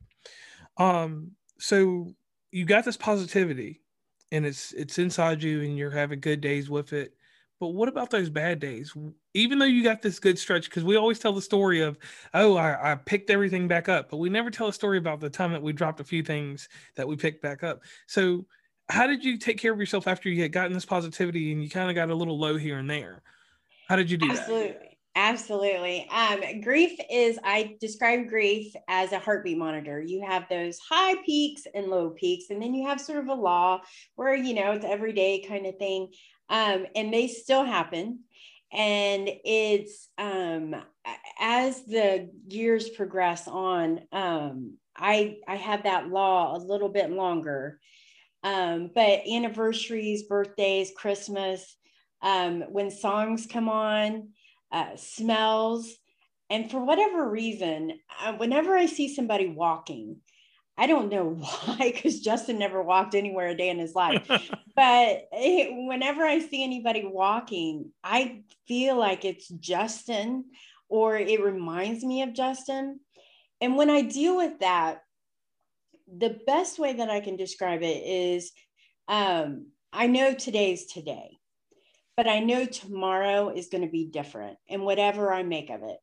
Um, 0.78 1.32
so 1.58 2.14
you 2.50 2.64
got 2.64 2.84
this 2.84 2.96
positivity, 2.96 3.82
and 4.30 4.46
it's 4.46 4.72
it's 4.72 4.98
inside 4.98 5.42
you, 5.42 5.60
and 5.60 5.76
you're 5.76 5.90
having 5.90 6.20
good 6.20 6.40
days 6.40 6.70
with 6.70 6.94
it. 6.94 7.14
But 7.60 7.68
what 7.68 7.88
about 7.88 8.10
those 8.10 8.28
bad 8.28 8.58
days? 8.58 8.92
Even 9.34 9.58
though 9.58 9.66
you 9.66 9.84
got 9.84 10.02
this 10.02 10.18
good 10.18 10.38
stretch, 10.38 10.64
because 10.64 10.82
we 10.82 10.96
always 10.96 11.20
tell 11.20 11.32
the 11.32 11.40
story 11.40 11.80
of, 11.80 11.96
oh, 12.34 12.56
I, 12.56 12.92
I, 12.92 12.94
picked 12.96 13.30
everything 13.30 13.68
back 13.68 13.88
up, 13.88 14.10
but 14.10 14.16
we 14.16 14.28
never 14.28 14.50
tell 14.50 14.66
a 14.66 14.72
story 14.72 14.98
about 14.98 15.20
the 15.20 15.30
time 15.30 15.52
that 15.52 15.62
we 15.62 15.72
dropped 15.72 16.00
a 16.00 16.04
few 16.04 16.24
things 16.24 16.68
that 16.96 17.06
we 17.06 17.14
picked 17.14 17.40
back 17.40 17.62
up. 17.62 17.82
So 18.08 18.46
how 18.88 19.06
did 19.06 19.24
you 19.24 19.38
take 19.38 19.58
care 19.58 19.72
of 19.72 19.78
yourself 19.78 20.06
after 20.06 20.28
you 20.28 20.42
had 20.42 20.52
gotten 20.52 20.72
this 20.72 20.84
positivity 20.84 21.52
and 21.52 21.62
you 21.62 21.70
kind 21.70 21.88
of 21.88 21.94
got 21.94 22.10
a 22.10 22.14
little 22.14 22.38
low 22.38 22.56
here 22.56 22.78
and 22.78 22.88
there? 22.88 23.22
How 23.88 23.96
did 23.96 24.10
you 24.10 24.16
do 24.16 24.30
Absolutely. 24.30 24.68
that? 24.68 24.92
Absolutely. 25.14 26.08
Um, 26.10 26.40
grief 26.62 26.98
is, 27.10 27.38
I 27.44 27.76
describe 27.80 28.28
grief 28.28 28.72
as 28.88 29.12
a 29.12 29.18
heartbeat 29.18 29.58
monitor. 29.58 30.00
You 30.00 30.24
have 30.26 30.48
those 30.48 30.78
high 30.78 31.16
peaks 31.26 31.64
and 31.74 31.88
low 31.88 32.10
peaks, 32.10 32.46
and 32.48 32.62
then 32.62 32.72
you 32.72 32.86
have 32.86 32.98
sort 32.98 33.18
of 33.18 33.28
a 33.28 33.34
law 33.34 33.82
where, 34.14 34.34
you 34.34 34.54
know, 34.54 34.72
it's 34.72 34.86
everyday 34.86 35.42
kind 35.42 35.66
of 35.66 35.76
thing. 35.76 36.12
Um, 36.48 36.86
and 36.96 37.12
they 37.12 37.28
still 37.28 37.64
happen. 37.64 38.20
And 38.72 39.28
it's 39.44 40.08
um, 40.16 40.74
as 41.38 41.84
the 41.84 42.30
years 42.48 42.88
progress 42.88 43.46
on, 43.46 44.00
um, 44.12 44.78
I, 44.96 45.36
I 45.46 45.56
have 45.56 45.82
that 45.82 46.08
law 46.08 46.56
a 46.56 46.58
little 46.58 46.88
bit 46.88 47.10
longer 47.10 47.80
um, 48.42 48.90
but 48.94 49.20
anniversaries, 49.30 50.24
birthdays, 50.24 50.92
Christmas, 50.96 51.76
um, 52.22 52.62
when 52.70 52.90
songs 52.90 53.46
come 53.46 53.68
on, 53.68 54.30
uh, 54.70 54.96
smells, 54.96 55.92
and 56.50 56.70
for 56.70 56.84
whatever 56.84 57.28
reason, 57.28 57.98
uh, 58.20 58.34
whenever 58.34 58.76
I 58.76 58.86
see 58.86 59.14
somebody 59.14 59.48
walking, 59.48 60.18
I 60.76 60.86
don't 60.86 61.10
know 61.10 61.30
why, 61.64 61.92
because 61.94 62.20
Justin 62.20 62.58
never 62.58 62.82
walked 62.82 63.14
anywhere 63.14 63.48
a 63.48 63.56
day 63.56 63.70
in 63.70 63.78
his 63.78 63.94
life. 63.94 64.26
but 64.76 65.28
it, 65.32 65.88
whenever 65.88 66.24
I 66.24 66.40
see 66.40 66.62
anybody 66.62 67.04
walking, 67.06 67.90
I 68.02 68.42
feel 68.66 68.98
like 68.98 69.24
it's 69.24 69.48
Justin 69.48 70.44
or 70.88 71.16
it 71.16 71.42
reminds 71.42 72.04
me 72.04 72.22
of 72.22 72.34
Justin. 72.34 73.00
And 73.60 73.76
when 73.76 73.88
I 73.88 74.02
deal 74.02 74.36
with 74.36 74.58
that, 74.60 75.02
the 76.16 76.38
best 76.46 76.78
way 76.78 76.92
that 76.94 77.10
I 77.10 77.20
can 77.20 77.36
describe 77.36 77.82
it 77.82 78.02
is 78.04 78.52
um, 79.08 79.66
I 79.92 80.06
know 80.06 80.34
today's 80.34 80.86
today, 80.86 81.38
but 82.16 82.28
I 82.28 82.40
know 82.40 82.66
tomorrow 82.66 83.50
is 83.50 83.68
going 83.68 83.84
to 83.84 83.90
be 83.90 84.06
different 84.06 84.58
and 84.68 84.82
whatever 84.82 85.32
I 85.32 85.42
make 85.42 85.70
of 85.70 85.82
it. 85.82 85.98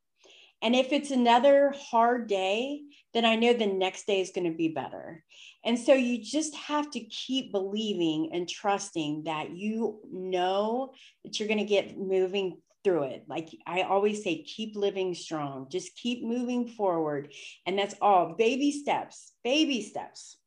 And 0.62 0.76
if 0.76 0.92
it's 0.92 1.12
another 1.12 1.74
hard 1.90 2.28
day, 2.28 2.82
then 3.14 3.24
I 3.24 3.36
know 3.36 3.54
the 3.54 3.66
next 3.66 4.08
day 4.08 4.20
is 4.20 4.32
going 4.32 4.52
to 4.52 4.58
be 4.58 4.68
better. 4.70 5.24
And 5.64 5.80
so 5.80 5.94
you 5.94 6.22
just 6.22 6.54
have 6.56 6.92
to 6.92 7.00
keep 7.00 7.52
believing 7.52 8.32
and 8.34 8.48
trusting 8.48 9.24
that 9.24 9.52
you 9.52 10.00
know 10.12 10.92
that 11.24 11.40
you're 11.40 11.48
going 11.48 11.60
to 11.60 11.66
get 11.66 11.98
moving 11.98 12.58
through 12.84 13.04
it. 13.04 13.26
Like 13.28 13.50
I 13.66 13.82
always 13.82 14.24
say, 14.24 14.44
keep 14.44 14.76
living 14.76 15.14
strong, 15.14 15.68
just 15.70 15.96
keep 15.96 16.24
moving 16.24 16.68
forward. 16.68 17.34
And 17.66 17.78
that's 17.78 17.96
all 18.02 18.36
baby 18.38 18.72
steps, 18.72 19.34
baby 19.44 19.82
steps. 19.82 20.38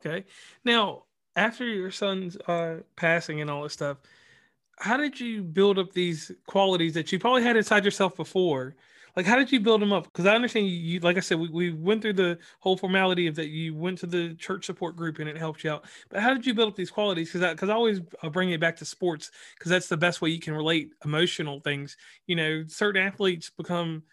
Okay. 0.00 0.24
Now, 0.64 1.04
after 1.36 1.64
your 1.64 1.90
son's 1.90 2.36
uh, 2.46 2.78
passing 2.96 3.40
and 3.40 3.50
all 3.50 3.62
this 3.62 3.72
stuff, 3.72 3.98
how 4.78 4.96
did 4.96 5.18
you 5.18 5.42
build 5.42 5.78
up 5.78 5.92
these 5.92 6.30
qualities 6.46 6.94
that 6.94 7.10
you 7.10 7.18
probably 7.18 7.42
had 7.42 7.56
inside 7.56 7.84
yourself 7.84 8.16
before? 8.16 8.76
Like, 9.18 9.26
how 9.26 9.34
did 9.34 9.50
you 9.50 9.58
build 9.58 9.82
them 9.82 9.92
up? 9.92 10.04
Because 10.04 10.26
I 10.26 10.36
understand 10.36 10.68
you, 10.68 10.76
you, 10.76 11.00
like 11.00 11.16
I 11.16 11.20
said, 11.20 11.40
we, 11.40 11.48
we 11.48 11.72
went 11.72 12.02
through 12.02 12.12
the 12.12 12.38
whole 12.60 12.76
formality 12.76 13.26
of 13.26 13.34
that 13.34 13.48
you 13.48 13.74
went 13.74 13.98
to 13.98 14.06
the 14.06 14.36
church 14.36 14.64
support 14.64 14.94
group 14.94 15.18
and 15.18 15.28
it 15.28 15.36
helped 15.36 15.64
you 15.64 15.72
out. 15.72 15.86
But 16.08 16.20
how 16.20 16.32
did 16.32 16.46
you 16.46 16.54
build 16.54 16.68
up 16.68 16.76
these 16.76 16.92
qualities? 16.92 17.26
Because 17.26 17.42
I, 17.42 17.52
because 17.52 17.68
I, 17.68 17.72
always 17.72 17.98
bring 18.30 18.50
it 18.50 18.60
back 18.60 18.76
to 18.76 18.84
sports 18.84 19.32
because 19.58 19.70
that's 19.70 19.88
the 19.88 19.96
best 19.96 20.22
way 20.22 20.30
you 20.30 20.38
can 20.38 20.54
relate 20.54 20.92
emotional 21.04 21.58
things. 21.58 21.96
You 22.28 22.36
know, 22.36 22.62
certain 22.68 23.02
athletes 23.02 23.50
become 23.50 24.04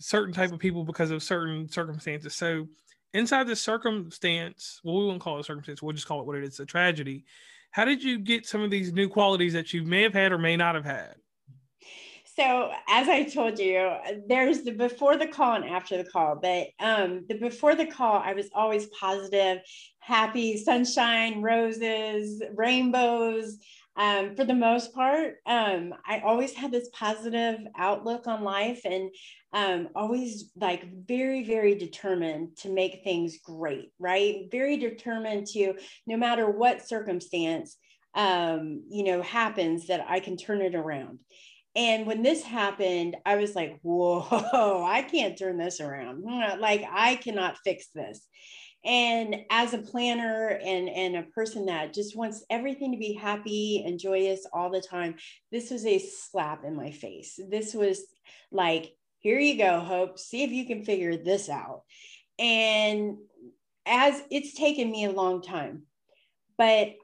certain 0.00 0.34
type 0.34 0.50
of 0.50 0.58
people 0.58 0.82
because 0.82 1.12
of 1.12 1.22
certain 1.22 1.68
circumstances. 1.68 2.34
So 2.34 2.66
inside 3.14 3.46
this 3.46 3.62
circumstance, 3.62 4.80
well, 4.82 4.98
we 4.98 5.06
won't 5.06 5.20
call 5.20 5.36
it 5.36 5.42
a 5.42 5.44
circumstance. 5.44 5.84
We'll 5.84 5.92
just 5.92 6.08
call 6.08 6.18
it 6.20 6.26
what 6.26 6.36
it 6.36 6.42
is, 6.42 6.58
a 6.58 6.66
tragedy. 6.66 7.24
How 7.70 7.84
did 7.84 8.02
you 8.02 8.18
get 8.18 8.44
some 8.44 8.62
of 8.62 8.72
these 8.72 8.92
new 8.92 9.08
qualities 9.08 9.52
that 9.52 9.72
you 9.72 9.84
may 9.84 10.02
have 10.02 10.14
had 10.14 10.32
or 10.32 10.38
may 10.38 10.56
not 10.56 10.74
have 10.74 10.84
had? 10.84 11.14
So 12.38 12.70
as 12.88 13.08
I 13.08 13.24
told 13.24 13.58
you, 13.58 13.90
there's 14.28 14.62
the 14.62 14.70
before 14.70 15.16
the 15.16 15.26
call 15.26 15.54
and 15.54 15.64
after 15.64 15.96
the 15.96 16.08
call. 16.08 16.38
But 16.40 16.68
um, 16.78 17.24
the 17.28 17.34
before 17.34 17.74
the 17.74 17.86
call, 17.86 18.22
I 18.24 18.32
was 18.32 18.48
always 18.54 18.86
positive, 18.98 19.58
happy, 19.98 20.56
sunshine, 20.56 21.42
roses, 21.42 22.40
rainbows 22.54 23.58
um, 23.98 24.36
for 24.36 24.44
the 24.44 24.54
most 24.54 24.94
part, 24.94 25.38
um, 25.44 25.92
I 26.06 26.20
always 26.20 26.54
had 26.54 26.70
this 26.70 26.88
positive 26.92 27.58
outlook 27.76 28.28
on 28.28 28.44
life 28.44 28.82
and 28.84 29.10
um, 29.52 29.88
always 29.96 30.52
like 30.54 30.86
very, 31.04 31.42
very 31.42 31.74
determined 31.74 32.56
to 32.58 32.68
make 32.68 33.02
things 33.02 33.38
great, 33.42 33.90
right? 33.98 34.46
Very 34.52 34.76
determined 34.76 35.48
to, 35.48 35.74
no 36.06 36.16
matter 36.16 36.48
what 36.48 36.86
circumstance, 36.86 37.76
um, 38.14 38.84
you 38.88 39.02
know, 39.02 39.20
happens, 39.20 39.88
that 39.88 40.06
I 40.08 40.20
can 40.20 40.36
turn 40.36 40.62
it 40.62 40.76
around. 40.76 41.18
And 41.78 42.08
when 42.08 42.24
this 42.24 42.42
happened, 42.42 43.16
I 43.24 43.36
was 43.36 43.54
like, 43.54 43.78
whoa, 43.82 44.26
I 44.84 45.02
can't 45.02 45.38
turn 45.38 45.58
this 45.58 45.80
around. 45.80 46.22
Hmm, 46.22 46.42
uh, 46.42 46.56
like, 46.58 46.84
I 46.90 47.14
cannot 47.14 47.58
fix 47.64 47.86
this. 47.94 48.26
And 48.84 49.36
as 49.48 49.74
a 49.74 49.78
planner 49.78 50.48
and 50.48 50.88
and 50.88 51.16
a 51.16 51.22
person 51.22 51.66
that 51.66 51.94
just 51.94 52.16
wants 52.16 52.44
everything 52.50 52.92
to 52.92 52.98
be 52.98 53.12
happy 53.12 53.84
and 53.86 53.98
joyous 53.98 54.46
all 54.52 54.70
the 54.70 54.80
time 54.80 55.16
this 55.50 55.70
was 55.70 55.84
a 55.84 55.98
slap 55.98 56.64
in 56.64 56.76
my 56.76 56.90
face. 56.90 57.38
This 57.48 57.74
was 57.74 58.00
like 58.52 58.92
here 59.18 59.38
you 59.38 59.58
go 59.58 59.80
hope. 59.80 60.18
See 60.18 60.44
if 60.44 60.52
you 60.52 60.64
can 60.64 60.84
figure 60.84 61.16
this 61.16 61.48
out. 61.48 61.82
And 62.38 63.18
as 63.84 64.22
it's 64.30 64.54
taken 64.54 64.90
me 64.90 65.04
a 65.04 65.12
long 65.12 65.42
time. 65.42 65.82
But 66.56 66.94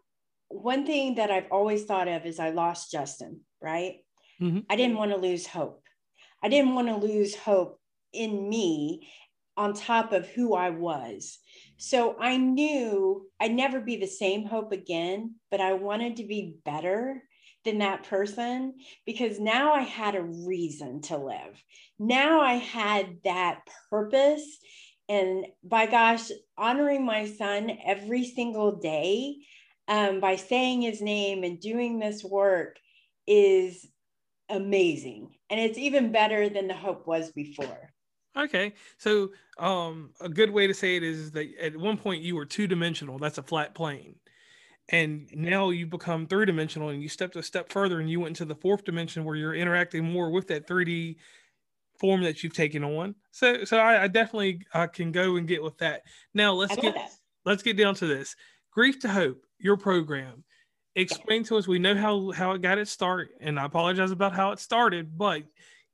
one 0.49 0.87
thing 0.87 1.17
that 1.17 1.31
i've 1.33 1.51
always 1.51 1.85
thought 1.85 2.07
of 2.07 2.25
is 2.27 2.39
i 2.39 2.51
lost 2.51 2.93
justin 2.93 3.41
right 3.61 4.04
mm-hmm. 4.45 4.61
i 4.69 4.77
didn't 4.77 4.97
want 4.97 5.11
to 5.11 5.17
lose 5.17 5.47
hope 5.47 5.83
i 6.43 6.49
didn't 6.49 6.75
want 6.75 6.89
to 6.89 6.97
lose 6.97 7.35
hope 7.35 7.81
in 8.13 8.49
me 8.49 9.09
on 9.57 9.73
top 9.73 10.13
of 10.13 10.29
who 10.29 10.55
i 10.55 10.71
was 10.71 11.39
so 11.77 12.17
I 12.19 12.37
knew 12.37 13.27
I'd 13.41 13.53
never 13.53 13.81
be 13.81 13.97
the 13.97 14.07
same 14.07 14.45
hope 14.45 14.73
again, 14.73 15.35
but 15.51 15.61
I 15.61 15.73
wanted 15.75 16.17
to 16.17 16.25
be 16.25 16.57
better 16.65 17.23
than 17.65 17.79
that 17.79 18.05
person 18.05 18.75
because 19.07 19.41
now 19.41 19.73
I 19.73 19.81
had 19.81 20.15
a 20.15 20.23
reason 20.23 21.01
to 21.03 21.17
live. 21.17 21.63
Now 21.99 22.41
I 22.41 22.55
had 22.55 23.19
that 23.25 23.61
purpose. 23.91 24.59
And 25.09 25.47
by 25.63 25.87
gosh, 25.87 26.31
honoring 26.57 27.05
my 27.05 27.27
son 27.27 27.77
every 27.85 28.25
single 28.25 28.77
day 28.77 29.37
um, 29.89 30.21
by 30.21 30.37
saying 30.37 30.83
his 30.83 31.03
name 31.03 31.45
and 31.45 31.61
doing 31.61 31.99
this 31.99 32.23
work 32.25 32.79
is 33.27 33.87
amazing. 34.49 35.35
And 35.51 35.61
it's 35.61 35.79
even 35.79 36.13
better 36.13 36.49
than 36.49 36.69
the 36.69 36.75
hope 36.75 37.07
was 37.07 37.33
before. 37.33 37.91
Okay, 38.37 38.73
so 38.99 39.31
um, 39.59 40.11
a 40.21 40.29
good 40.29 40.51
way 40.51 40.67
to 40.67 40.75
say 40.75 40.97
it 40.97 41.05
is 41.05 41.31
that 41.33 41.47
at 41.61 41.77
one 41.77 41.97
point 41.97 42.23
you 42.23 42.35
were 42.35 42.45
two 42.45 42.67
dimensional. 42.67 43.17
That's 43.17 43.39
a 43.39 43.45
flat 43.45 43.77
plane, 43.77 44.17
and 44.89 45.29
now 45.33 45.71
you 45.71 45.87
become 45.87 46.27
three 46.27 46.45
dimensional, 46.45 46.89
and 46.89 47.01
you 47.01 47.09
stepped 47.09 47.37
a 47.37 47.45
step 47.45 47.71
further, 47.71 48.01
and 48.01 48.11
you 48.11 48.19
went 48.19 48.41
into 48.41 48.45
the 48.45 48.61
fourth 48.61 48.85
dimension 48.85 49.25
where 49.25 49.37
you're 49.37 49.55
interacting 49.55 50.05
more 50.05 50.31
with 50.31 50.49
that 50.49 50.67
3D 50.67 51.15
form 52.01 52.23
that 52.23 52.43
you've 52.43 52.55
taken 52.55 52.83
on. 52.83 53.15
So, 53.31 53.65
so 53.65 53.79
I, 53.79 54.03
I 54.03 54.09
definitely 54.09 54.63
I 54.73 54.89
can 54.89 55.13
go 55.13 55.37
and 55.37 55.47
get 55.47 55.63
with 55.63 55.79
that. 55.79 56.03
Now 56.35 56.55
let's 56.55 56.75
get 56.75 56.95
that. 56.95 57.13
let's 57.45 57.63
get 57.63 57.77
down 57.77 57.95
to 57.97 58.07
this. 58.07 58.35
Grief 58.73 58.99
to 59.01 59.09
Hope, 59.09 59.47
your 59.61 59.77
program. 59.77 60.43
Explain 60.97 61.43
to 61.45 61.57
us. 61.57 61.67
We 61.67 61.79
know 61.79 61.97
how 61.97 62.31
how 62.31 62.53
it 62.53 62.63
got 62.63 62.79
its 62.79 62.91
start, 62.91 63.31
and 63.41 63.59
I 63.59 63.65
apologize 63.65 64.13
about 64.13 64.35
how 64.35 64.53
it 64.53 64.61
started, 64.61 65.19
but 65.19 65.43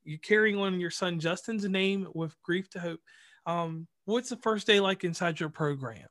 you're 0.04 0.19
carrying 0.19 0.59
on 0.59 0.80
your 0.80 0.90
son 0.90 1.21
Justin's 1.21 1.64
name 1.64 2.07
with 2.14 2.35
Grief 2.42 2.69
to 2.71 2.80
Hope. 2.80 3.00
Um, 3.47 3.87
what's 4.04 4.28
the 4.28 4.37
first 4.37 4.66
day 4.66 4.80
like 4.80 5.04
inside 5.04 5.40
your 5.40 5.49
program? 5.49 6.07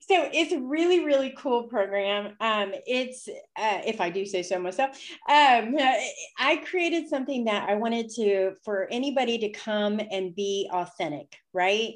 So 0.00 0.28
it's 0.32 0.52
a 0.52 0.60
really, 0.60 1.04
really 1.04 1.34
cool 1.36 1.64
program. 1.64 2.34
Um, 2.40 2.72
it's, 2.86 3.28
uh, 3.28 3.80
if 3.84 4.00
I 4.00 4.08
do 4.08 4.24
say 4.24 4.42
so 4.42 4.58
myself, 4.58 4.98
um, 5.28 5.76
I 6.38 6.62
created 6.64 7.08
something 7.08 7.44
that 7.44 7.68
I 7.68 7.74
wanted 7.74 8.08
to, 8.16 8.52
for 8.64 8.88
anybody 8.90 9.38
to 9.38 9.50
come 9.50 10.00
and 10.10 10.34
be 10.34 10.70
authentic, 10.72 11.36
right? 11.52 11.94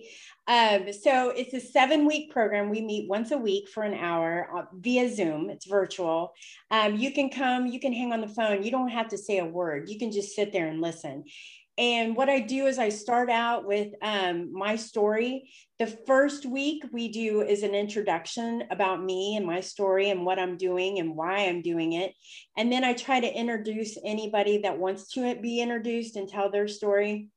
Um, 0.48 0.92
so 0.92 1.30
it's 1.30 1.54
a 1.54 1.60
seven 1.60 2.04
week 2.04 2.32
program. 2.32 2.68
We 2.68 2.80
meet 2.80 3.08
once 3.08 3.30
a 3.30 3.38
week 3.38 3.68
for 3.68 3.84
an 3.84 3.94
hour 3.94 4.48
uh, 4.56 4.64
via 4.74 5.08
Zoom. 5.14 5.50
It's 5.50 5.66
virtual. 5.66 6.32
Um, 6.70 6.96
you 6.96 7.12
can 7.12 7.30
come, 7.30 7.66
you 7.66 7.78
can 7.78 7.92
hang 7.92 8.12
on 8.12 8.20
the 8.20 8.28
phone. 8.28 8.62
You 8.62 8.70
don't 8.70 8.88
have 8.88 9.08
to 9.08 9.18
say 9.18 9.38
a 9.38 9.46
word. 9.46 9.88
You 9.88 9.98
can 9.98 10.10
just 10.10 10.34
sit 10.34 10.52
there 10.52 10.66
and 10.66 10.80
listen. 10.80 11.24
And 11.78 12.14
what 12.14 12.28
I 12.28 12.40
do 12.40 12.66
is 12.66 12.78
I 12.78 12.90
start 12.90 13.30
out 13.30 13.66
with 13.66 13.94
um, 14.02 14.52
my 14.52 14.76
story. 14.76 15.50
The 15.78 15.86
first 15.86 16.44
week 16.44 16.84
we 16.92 17.08
do 17.08 17.40
is 17.40 17.62
an 17.62 17.74
introduction 17.74 18.64
about 18.70 19.02
me 19.02 19.36
and 19.36 19.46
my 19.46 19.60
story 19.60 20.10
and 20.10 20.26
what 20.26 20.38
I'm 20.38 20.58
doing 20.58 20.98
and 20.98 21.16
why 21.16 21.46
I'm 21.46 21.62
doing 21.62 21.94
it. 21.94 22.12
And 22.58 22.70
then 22.70 22.84
I 22.84 22.92
try 22.92 23.20
to 23.20 23.32
introduce 23.32 23.96
anybody 24.04 24.58
that 24.58 24.78
wants 24.78 25.12
to 25.14 25.34
be 25.36 25.62
introduced 25.62 26.16
and 26.16 26.28
tell 26.28 26.50
their 26.50 26.68
story. 26.68 27.28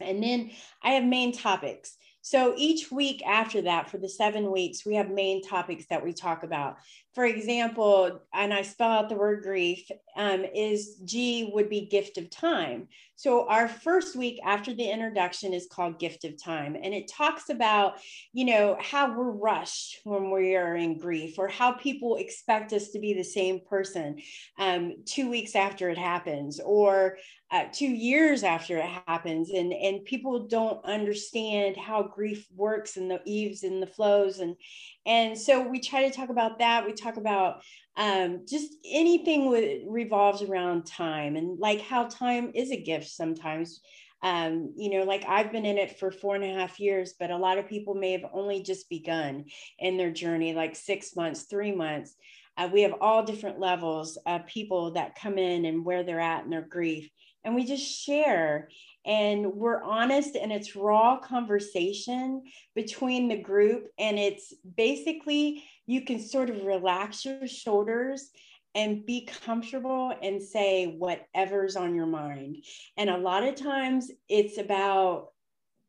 And 0.00 0.22
then 0.22 0.50
I 0.82 0.90
have 0.92 1.04
main 1.04 1.32
topics. 1.32 1.96
So 2.24 2.54
each 2.56 2.92
week 2.92 3.20
after 3.26 3.62
that, 3.62 3.90
for 3.90 3.98
the 3.98 4.08
seven 4.08 4.52
weeks, 4.52 4.86
we 4.86 4.94
have 4.94 5.10
main 5.10 5.42
topics 5.42 5.86
that 5.90 6.04
we 6.04 6.12
talk 6.12 6.44
about. 6.44 6.78
For 7.14 7.24
example, 7.26 8.20
and 8.32 8.54
I 8.54 8.62
spell 8.62 8.90
out 8.90 9.08
the 9.08 9.16
word 9.16 9.42
grief, 9.42 9.90
um, 10.16 10.44
is 10.54 11.00
G 11.04 11.50
would 11.52 11.68
be 11.68 11.86
gift 11.86 12.18
of 12.18 12.30
time. 12.30 12.86
So 13.16 13.48
our 13.48 13.68
first 13.68 14.16
week 14.16 14.40
after 14.44 14.72
the 14.72 14.88
introduction 14.88 15.52
is 15.52 15.68
called 15.70 15.98
gift 15.98 16.24
of 16.24 16.42
time. 16.42 16.76
And 16.80 16.94
it 16.94 17.08
talks 17.08 17.50
about, 17.50 17.94
you 18.32 18.44
know, 18.44 18.78
how 18.80 19.12
we're 19.12 19.32
rushed 19.32 20.00
when 20.04 20.30
we 20.30 20.54
are 20.54 20.76
in 20.76 20.98
grief 20.98 21.38
or 21.38 21.48
how 21.48 21.72
people 21.72 22.16
expect 22.16 22.72
us 22.72 22.90
to 22.90 23.00
be 23.00 23.14
the 23.14 23.24
same 23.24 23.60
person 23.68 24.20
um, 24.58 24.94
two 25.04 25.28
weeks 25.28 25.54
after 25.56 25.90
it 25.90 25.98
happens 25.98 26.60
or 26.64 27.18
uh, 27.52 27.64
two 27.70 27.86
years 27.86 28.42
after 28.42 28.78
it 28.78 28.88
happens. 29.06 29.50
And, 29.50 29.74
and 29.74 30.04
people 30.04 30.48
don't 30.48 30.82
understand 30.86 31.76
how 31.76 32.02
grief 32.02 32.46
works 32.56 32.96
and 32.96 33.10
the 33.10 33.20
eaves 33.26 33.62
and 33.62 33.82
the 33.82 33.86
flows. 33.86 34.38
And, 34.38 34.56
and 35.04 35.38
so 35.38 35.60
we 35.68 35.78
try 35.78 36.08
to 36.08 36.14
talk 36.14 36.30
about 36.30 36.58
that. 36.60 36.86
We 36.86 36.94
talk 36.94 37.18
about 37.18 37.62
um, 37.98 38.46
just 38.48 38.74
anything 38.90 39.50
with, 39.50 39.82
revolves 39.86 40.40
around 40.40 40.86
time 40.86 41.36
and 41.36 41.58
like 41.58 41.82
how 41.82 42.04
time 42.04 42.52
is 42.54 42.70
a 42.70 42.82
gift 42.82 43.08
sometimes. 43.08 43.80
Um, 44.22 44.72
you 44.76 44.88
know, 44.88 45.04
like 45.04 45.24
I've 45.28 45.52
been 45.52 45.66
in 45.66 45.76
it 45.76 45.98
for 45.98 46.10
four 46.10 46.36
and 46.36 46.44
a 46.44 46.54
half 46.54 46.80
years, 46.80 47.14
but 47.18 47.30
a 47.30 47.36
lot 47.36 47.58
of 47.58 47.68
people 47.68 47.94
may 47.94 48.12
have 48.12 48.30
only 48.32 48.62
just 48.62 48.88
begun 48.88 49.44
in 49.78 49.98
their 49.98 50.12
journey, 50.12 50.54
like 50.54 50.74
six 50.74 51.14
months, 51.16 51.42
three 51.42 51.72
months. 51.72 52.14
Uh, 52.56 52.68
we 52.72 52.82
have 52.82 52.94
all 53.00 53.24
different 53.24 53.58
levels 53.58 54.18
of 54.26 54.46
people 54.46 54.92
that 54.92 55.18
come 55.18 55.38
in 55.38 55.64
and 55.64 55.84
where 55.84 56.02
they're 56.02 56.20
at 56.20 56.44
in 56.44 56.50
their 56.50 56.62
grief. 56.62 57.10
And 57.44 57.54
we 57.54 57.64
just 57.64 57.84
share. 57.84 58.68
And 59.04 59.54
we're 59.54 59.82
honest 59.82 60.36
and 60.36 60.52
it's 60.52 60.76
raw 60.76 61.18
conversation 61.18 62.44
between 62.74 63.28
the 63.28 63.38
group 63.38 63.88
and 63.98 64.16
it's 64.18 64.54
basically 64.76 65.64
you 65.86 66.02
can 66.02 66.20
sort 66.20 66.50
of 66.50 66.64
relax 66.64 67.24
your 67.24 67.48
shoulders 67.48 68.30
and 68.74 69.04
be 69.04 69.26
comfortable 69.44 70.14
and 70.22 70.40
say 70.40 70.86
whatever's 70.86 71.76
on 71.76 71.94
your 71.94 72.06
mind. 72.06 72.64
And 72.96 73.10
a 73.10 73.18
lot 73.18 73.42
of 73.42 73.56
times 73.56 74.10
it's 74.28 74.58
about 74.58 75.28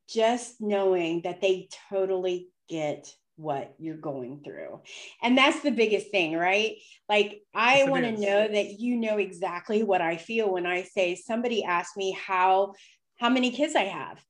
just 0.10 0.60
knowing 0.60 1.22
that 1.22 1.39
they 1.39 1.69
totally 1.89 2.50
get 2.67 3.13
what 3.36 3.74
you're 3.80 3.98
going 3.98 4.42
through. 4.44 4.82
And 5.22 5.38
that's 5.38 5.62
the 5.62 5.72
biggest 5.72 6.12
thing, 6.12 6.36
right? 6.36 6.75
Like, 7.10 7.42
I 7.54 7.86
want 7.86 8.06
to 8.06 8.12
know 8.12 8.48
that 8.48 8.80
you 8.80 8.96
know 8.96 9.18
exactly 9.18 9.84
what 9.84 10.02
I 10.02 10.18
feel 10.18 10.52
when 10.52 10.66
I 10.66 10.84
say 10.84 11.16
somebody 11.16 11.63
asked 11.63 11.98
me 11.98 12.12
how 12.12 12.74
how 13.20 13.30
many 13.30 13.52
kids 13.52 13.75
I 13.75 13.86
have. 13.86 14.24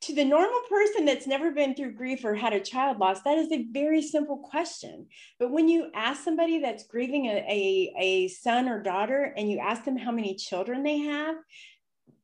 to 0.00 0.14
the 0.14 0.24
normal 0.24 0.60
person 0.70 1.04
that's 1.04 1.26
never 1.26 1.50
been 1.50 1.74
through 1.74 1.92
grief 1.92 2.24
or 2.24 2.34
had 2.34 2.52
a 2.52 2.60
child 2.60 2.98
loss, 2.98 3.22
that 3.22 3.36
is 3.36 3.50
a 3.50 3.66
very 3.72 4.00
simple 4.00 4.38
question. 4.38 5.06
But 5.40 5.50
when 5.50 5.68
you 5.68 5.90
ask 5.94 6.22
somebody 6.22 6.60
that's 6.60 6.86
grieving 6.86 7.26
a, 7.26 7.36
a, 7.48 7.94
a 7.98 8.28
son 8.28 8.68
or 8.68 8.80
daughter 8.80 9.34
and 9.36 9.50
you 9.50 9.58
ask 9.58 9.84
them 9.84 9.96
how 9.96 10.12
many 10.12 10.36
children 10.36 10.84
they 10.84 10.98
have, 10.98 11.34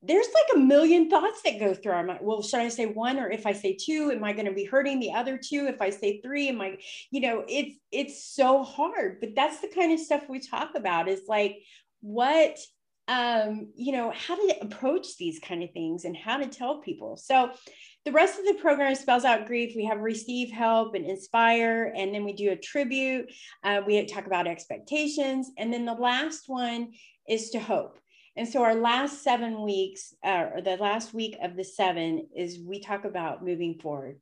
there's 0.07 0.27
like 0.27 0.55
a 0.55 0.59
million 0.59 1.09
thoughts 1.09 1.41
that 1.43 1.59
go 1.59 1.73
through 1.73 1.93
our 1.93 2.03
mind. 2.03 2.19
Well, 2.21 2.41
should 2.41 2.59
I 2.59 2.69
say 2.69 2.85
one, 2.85 3.17
or 3.17 3.29
if 3.29 3.45
I 3.45 3.53
say 3.53 3.77
two, 3.79 4.11
am 4.11 4.23
I 4.23 4.33
going 4.33 4.45
to 4.45 4.51
be 4.51 4.65
hurting 4.65 4.99
the 4.99 5.13
other 5.13 5.37
two? 5.37 5.67
If 5.67 5.81
I 5.81 5.89
say 5.89 6.21
three, 6.21 6.49
am 6.49 6.61
I, 6.61 6.77
you 7.11 7.21
know, 7.21 7.43
it's 7.47 7.77
it's 7.91 8.23
so 8.23 8.63
hard. 8.63 9.19
But 9.19 9.35
that's 9.35 9.61
the 9.61 9.67
kind 9.67 9.91
of 9.91 9.99
stuff 9.99 10.23
we 10.29 10.39
talk 10.39 10.75
about. 10.75 11.07
Is 11.07 11.21
like 11.27 11.57
what, 12.01 12.57
um, 13.07 13.71
you 13.75 13.93
know, 13.93 14.11
how 14.15 14.35
to 14.35 14.57
approach 14.61 15.17
these 15.17 15.39
kind 15.39 15.63
of 15.63 15.71
things 15.71 16.05
and 16.05 16.15
how 16.15 16.37
to 16.37 16.47
tell 16.47 16.81
people. 16.81 17.17
So, 17.17 17.51
the 18.03 18.11
rest 18.11 18.37
of 18.37 18.45
the 18.45 18.61
program 18.61 18.93
spells 18.93 19.25
out 19.25 19.47
grief. 19.47 19.73
We 19.75 19.85
have 19.85 19.99
receive 19.99 20.51
help 20.51 20.93
and 20.93 21.05
inspire, 21.05 21.91
and 21.95 22.13
then 22.13 22.23
we 22.23 22.33
do 22.33 22.51
a 22.51 22.55
tribute. 22.55 23.31
Uh, 23.63 23.81
we 23.85 24.05
talk 24.05 24.27
about 24.27 24.45
expectations, 24.45 25.49
and 25.57 25.73
then 25.73 25.85
the 25.85 25.93
last 25.93 26.43
one 26.47 26.91
is 27.27 27.49
to 27.51 27.59
hope. 27.59 27.97
And 28.37 28.47
so 28.47 28.63
our 28.63 28.75
last 28.75 29.23
seven 29.23 29.61
weeks, 29.61 30.13
uh, 30.23 30.47
or 30.55 30.61
the 30.61 30.77
last 30.77 31.13
week 31.13 31.37
of 31.41 31.55
the 31.55 31.63
seven, 31.63 32.27
is 32.35 32.59
we 32.59 32.79
talk 32.79 33.05
about 33.05 33.43
moving 33.43 33.79
forward. 33.79 34.19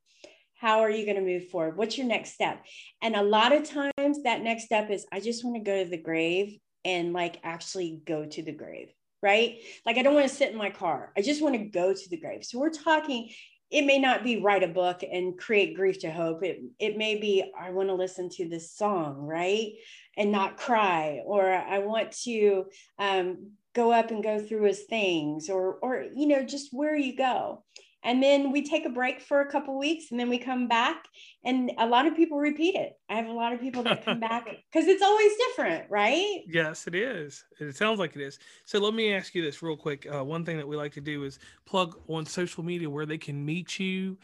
How 0.55 0.82
are 0.82 0.89
you 0.89 1.05
going 1.05 1.17
to 1.17 1.22
move 1.22 1.50
forward? 1.50 1.77
What's 1.77 1.98
your 1.98 2.08
next 2.08 2.34
step? 2.34 2.63
And 3.01 3.15
a 3.15 3.24
lot 3.24 3.53
of 3.53 3.63
times 3.63 4.24
that 4.24 4.41
next 4.41 4.65
step 4.65 4.89
is 4.89 5.05
I 5.12 5.20
just 5.20 5.43
want 5.43 5.58
to 5.58 5.63
go 5.63 5.84
to 5.84 5.89
the 5.89 5.98
grave 5.98 6.58
and 6.86 7.12
like 7.12 7.39
actually 7.43 8.01
go 8.05 8.25
to 8.25 8.43
the 8.43 8.51
grave, 8.51 8.89
right? 9.22 9.58
Like 9.86 9.98
I 9.98 10.03
don't 10.03 10.13
want 10.13 10.29
to 10.29 10.34
sit 10.34 10.51
in 10.51 10.58
my 10.58 10.70
car. 10.70 11.12
I 11.17 11.22
just 11.22 11.41
want 11.41 11.55
to 11.55 11.65
go 11.65 11.93
to 11.93 12.10
the 12.10 12.17
grave. 12.17 12.46
So 12.46 12.60
we're 12.60 12.70
talking 12.70 13.29
it 13.74 13.86
may 13.88 13.98
not 13.98 14.24
be 14.24 14.39
write 14.39 14.62
a 14.62 14.67
book 14.67 15.01
and 15.03 15.36
create 15.36 15.75
grief 15.75 16.00
to 16.01 16.12
hope. 16.12 16.43
It, 16.43 16.62
it 16.77 16.96
may 16.96 17.20
be, 17.20 17.51
I 17.60 17.72
want 17.72 17.89
to 17.89 17.96
listen 17.96 18.29
to 18.34 18.48
this 18.48 18.72
song, 18.72 19.17
right? 19.17 19.72
And 20.15 20.32
not 20.32 20.58
cry, 20.58 21.22
or 21.25 21.51
I 21.51 21.79
want 21.79 22.12
to 22.25 22.65
um, 23.00 23.53
go 23.73 23.91
up 23.91 24.11
and 24.11 24.23
go 24.23 24.39
through 24.39 24.63
his 24.63 24.83
things 24.83 25.49
or 25.49 25.75
or 25.75 26.05
you 26.13 26.27
know 26.27 26.43
just 26.43 26.69
where 26.71 26.95
you 26.95 27.15
go. 27.15 27.63
And 28.05 28.21
then 28.21 28.51
we 28.51 28.67
take 28.67 28.85
a 28.85 28.89
break 28.89 29.21
for 29.21 29.39
a 29.39 29.49
couple 29.49 29.79
weeks 29.79 30.11
and 30.11 30.19
then 30.19 30.27
we 30.27 30.37
come 30.37 30.67
back 30.67 31.05
and 31.45 31.71
a 31.77 31.87
lot 31.87 32.05
of 32.05 32.17
people 32.17 32.37
repeat 32.37 32.75
it. 32.75 32.99
I 33.09 33.15
have 33.15 33.27
a 33.27 33.31
lot 33.31 33.53
of 33.53 33.61
people 33.61 33.81
that 33.83 34.03
come 34.03 34.19
back 34.19 34.45
because 34.73 34.89
it's 34.89 35.01
always 35.01 35.31
different 35.47 35.89
right? 35.89 36.41
Yes 36.45 36.85
it 36.85 36.95
is. 36.95 37.45
It 37.59 37.75
sounds 37.77 37.99
like 37.99 38.15
it 38.15 38.21
is. 38.21 38.39
So 38.65 38.79
let 38.79 38.93
me 38.93 39.13
ask 39.13 39.33
you 39.33 39.41
this 39.41 39.63
real 39.63 39.77
quick. 39.77 40.05
Uh, 40.13 40.23
one 40.23 40.43
thing 40.43 40.57
that 40.57 40.67
we 40.67 40.75
like 40.75 40.91
to 40.93 41.01
do 41.01 41.23
is 41.23 41.39
plug 41.65 41.97
on 42.09 42.25
social 42.25 42.63
media 42.63 42.89
where 42.89 43.05
they 43.05 43.17
can 43.17 43.43
meet 43.43 43.79
you 43.79 44.17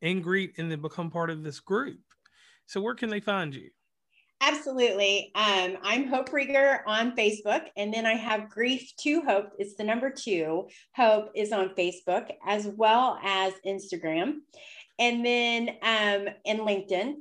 and 0.00 0.22
greet 0.22 0.54
and 0.56 0.70
then 0.70 0.80
become 0.80 1.10
part 1.10 1.28
of 1.28 1.42
this 1.42 1.60
group. 1.60 2.00
So 2.64 2.80
where 2.80 2.94
can 2.94 3.10
they 3.10 3.20
find 3.20 3.54
you 3.54 3.68
Absolutely. 4.40 5.32
Um, 5.34 5.78
I'm 5.82 6.08
Hope 6.08 6.28
Rieger 6.28 6.80
on 6.86 7.16
Facebook, 7.16 7.68
and 7.76 7.92
then 7.92 8.04
I 8.04 8.14
have 8.14 8.50
Grief 8.50 8.92
to 9.00 9.22
Hope. 9.22 9.52
It's 9.58 9.76
the 9.76 9.84
number 9.84 10.10
two. 10.10 10.68
Hope 10.94 11.30
is 11.34 11.52
on 11.52 11.70
Facebook 11.70 12.30
as 12.46 12.66
well 12.66 13.18
as 13.24 13.54
Instagram, 13.66 14.40
and 14.98 15.24
then 15.24 15.70
um, 15.82 16.28
and 16.44 16.60
LinkedIn. 16.60 17.14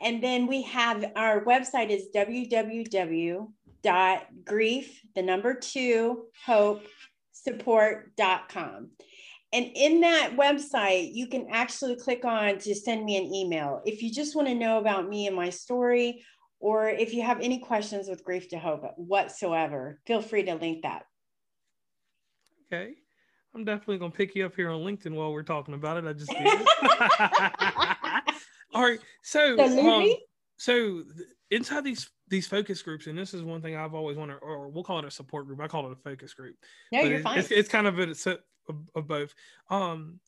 And 0.00 0.22
then 0.22 0.46
we 0.46 0.62
have 0.62 1.04
our 1.14 1.44
website 1.44 1.90
is 1.90 2.08
www.grief, 2.14 3.50
the 5.14 5.22
number 5.22 5.54
two, 5.54 6.24
hope 6.44 6.86
support.com. 7.32 8.90
And 9.52 9.70
in 9.74 10.00
that 10.00 10.36
website, 10.36 11.10
you 11.12 11.26
can 11.26 11.48
actually 11.50 11.96
click 11.96 12.24
on 12.24 12.58
to 12.58 12.74
send 12.74 13.04
me 13.04 13.18
an 13.18 13.32
email. 13.34 13.82
If 13.84 14.02
you 14.02 14.10
just 14.10 14.34
want 14.34 14.48
to 14.48 14.54
know 14.54 14.78
about 14.78 15.08
me 15.08 15.26
and 15.26 15.36
my 15.36 15.50
story, 15.50 16.24
or 16.62 16.88
if 16.88 17.12
you 17.12 17.22
have 17.22 17.40
any 17.40 17.58
questions 17.58 18.08
with 18.08 18.24
Grief 18.24 18.48
to 18.50 18.58
Hope 18.58 18.84
whatsoever, 18.96 20.00
feel 20.06 20.22
free 20.22 20.44
to 20.44 20.54
link 20.54 20.82
that. 20.82 21.06
Okay. 22.72 22.94
I'm 23.52 23.64
definitely 23.64 23.98
going 23.98 24.12
to 24.12 24.16
pick 24.16 24.36
you 24.36 24.46
up 24.46 24.54
here 24.54 24.70
on 24.70 24.80
LinkedIn 24.80 25.12
while 25.12 25.32
we're 25.32 25.42
talking 25.42 25.74
about 25.74 25.96
it. 25.96 26.08
I 26.08 26.12
just 26.12 26.30
did. 26.30 26.46
All 28.74 28.82
right. 28.82 29.00
So, 29.24 29.58
um, 29.60 30.14
so 30.56 31.02
inside 31.50 31.82
these 31.82 32.08
these 32.28 32.46
focus 32.46 32.80
groups, 32.80 33.08
and 33.08 33.18
this 33.18 33.34
is 33.34 33.42
one 33.42 33.60
thing 33.60 33.74
I've 33.76 33.92
always 33.92 34.16
wanted, 34.16 34.36
or 34.40 34.68
we'll 34.68 34.84
call 34.84 35.00
it 35.00 35.04
a 35.04 35.10
support 35.10 35.46
group. 35.46 35.60
I 35.60 35.66
call 35.66 35.86
it 35.86 35.92
a 35.92 35.96
focus 35.96 36.32
group. 36.32 36.54
No, 36.92 37.02
but 37.02 37.08
you're 37.08 37.18
it, 37.18 37.22
fine. 37.22 37.38
It's, 37.40 37.50
it's, 37.50 37.68
kind 37.68 37.88
of 37.88 37.98
a 37.98 38.14
set 38.14 38.38
of, 38.68 38.76
of 38.94 39.08
both. 39.08 39.34
Um, 39.68 40.20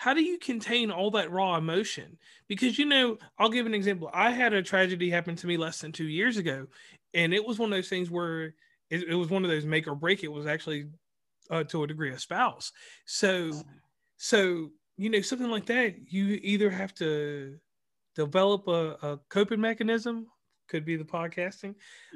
how 0.00 0.14
do 0.14 0.22
you 0.22 0.38
contain 0.38 0.90
all 0.90 1.10
that 1.10 1.30
raw 1.30 1.58
emotion? 1.58 2.16
Because, 2.48 2.78
you 2.78 2.86
know, 2.86 3.18
I'll 3.38 3.50
give 3.50 3.66
an 3.66 3.74
example. 3.74 4.10
I 4.14 4.30
had 4.30 4.54
a 4.54 4.62
tragedy 4.62 5.10
happen 5.10 5.36
to 5.36 5.46
me 5.46 5.58
less 5.58 5.78
than 5.78 5.92
two 5.92 6.06
years 6.06 6.38
ago, 6.38 6.68
and 7.12 7.34
it 7.34 7.44
was 7.44 7.58
one 7.58 7.70
of 7.70 7.76
those 7.76 7.90
things 7.90 8.10
where 8.10 8.54
it, 8.88 9.02
it 9.10 9.14
was 9.14 9.28
one 9.28 9.44
of 9.44 9.50
those 9.50 9.66
make 9.66 9.86
or 9.86 9.94
break. 9.94 10.24
It 10.24 10.32
was 10.32 10.46
actually 10.46 10.86
uh, 11.50 11.64
to 11.64 11.82
a 11.82 11.86
degree 11.86 12.14
a 12.14 12.18
spouse. 12.18 12.72
So, 13.04 13.52
so, 14.16 14.70
you 14.96 15.10
know, 15.10 15.20
something 15.20 15.50
like 15.50 15.66
that, 15.66 15.96
you 16.10 16.40
either 16.42 16.70
have 16.70 16.94
to 16.94 17.58
develop 18.16 18.68
a, 18.68 18.96
a 19.06 19.20
coping 19.28 19.60
mechanism 19.60 20.28
could 20.66 20.86
be 20.86 20.96
the 20.96 21.04
podcasting 21.04 21.74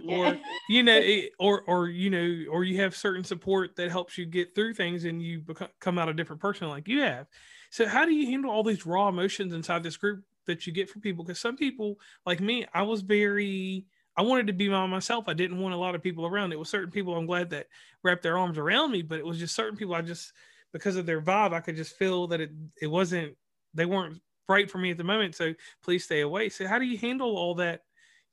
or 0.09 0.39
you 0.69 0.85
know 0.85 0.97
it, 1.03 1.33
or 1.41 1.63
or 1.67 1.89
you 1.89 2.09
know 2.09 2.51
or 2.53 2.63
you 2.63 2.81
have 2.81 2.95
certain 2.95 3.25
support 3.25 3.75
that 3.75 3.91
helps 3.91 4.17
you 4.17 4.25
get 4.25 4.55
through 4.55 4.73
things 4.73 5.05
and 5.05 5.21
you 5.21 5.41
become 5.41 5.67
come 5.81 5.99
out 5.99 6.09
a 6.09 6.15
different 6.15 6.41
person 6.41 6.69
like 6.69 6.87
you 6.87 7.01
have 7.01 7.27
so 7.75 7.89
how 7.89 8.05
do 8.05 8.15
you 8.15 8.27
handle 8.31 8.53
all 8.53 8.63
these 8.63 8.87
raw 8.87 9.09
emotions 9.09 9.53
inside 9.53 9.83
this 9.83 9.97
group 9.97 10.23
that 10.47 10.65
you 10.65 10.73
get 10.73 10.89
from 10.89 11.03
people? 11.03 11.25
Because 11.25 11.41
some 11.41 11.57
people, 11.57 11.97
like 12.25 12.39
me, 12.39 12.65
I 12.73 12.83
was 12.83 13.01
very 13.01 13.85
I 14.17 14.23
wanted 14.23 14.47
to 14.47 14.53
be 14.53 14.69
by 14.69 14.87
myself. 14.87 15.25
I 15.27 15.35
didn't 15.35 15.59
want 15.59 15.75
a 15.75 15.77
lot 15.77 15.97
of 15.97 16.01
people 16.01 16.25
around. 16.25 16.53
It 16.53 16.59
was 16.59 16.69
certain 16.69 16.93
people 16.93 17.17
I'm 17.17 17.27
glad 17.27 17.51
that 17.51 17.67
wrapped 18.05 18.23
their 18.23 18.39
arms 18.39 18.59
around 18.59 18.93
me, 18.93 19.03
but 19.03 19.19
it 19.19 19.27
was 19.27 19.41
just 19.41 19.57
certain 19.57 19.77
people 19.77 19.93
I 19.93 20.03
just 20.03 20.33
because 20.73 20.95
of 20.95 21.05
their 21.05 21.21
vibe, 21.21 21.53
I 21.53 21.59
could 21.59 21.75
just 21.75 21.97
feel 21.97 22.29
that 22.29 22.41
it 22.41 22.53
it 22.81 22.87
wasn't 22.87 23.37
they 23.75 23.87
weren't 23.87 24.21
right 24.49 24.71
for 24.71 24.79
me 24.79 24.93
at 24.93 24.97
the 24.97 25.03
moment. 25.03 25.35
So 25.35 25.53
please 25.83 26.05
stay 26.05 26.21
away. 26.21 26.51
So 26.51 26.69
how 26.69 26.79
do 26.79 26.85
you 26.85 26.97
handle 26.97 27.37
all 27.37 27.57
that, 27.57 27.81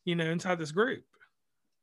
you 0.05 0.13
know, 0.13 0.29
inside 0.29 0.59
this 0.59 0.71
group? 0.71 1.03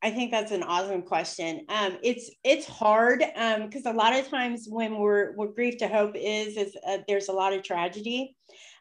I 0.03 0.11
think 0.11 0.31
that's 0.31 0.53
an 0.53 0.63
awesome 0.63 1.03
question. 1.03 1.65
Um, 1.69 1.99
it's 2.03 2.31
it's 2.45 2.67
hard 2.67 3.19
because 3.19 3.87
um, 3.87 3.97
a 3.97 3.99
lot 3.99 4.15
of 4.15 4.29
times 4.29 4.67
when 4.69 4.99
we're 4.99 5.33
what 5.33 5.57
grief 5.57 5.79
to 5.79 5.89
hope 5.89 6.13
is 6.15 6.57
is 6.57 6.77
uh, 6.87 6.99
there's 7.09 7.29
a 7.29 7.33
lot 7.33 7.53
of 7.53 7.63
tragedy. 7.65 8.37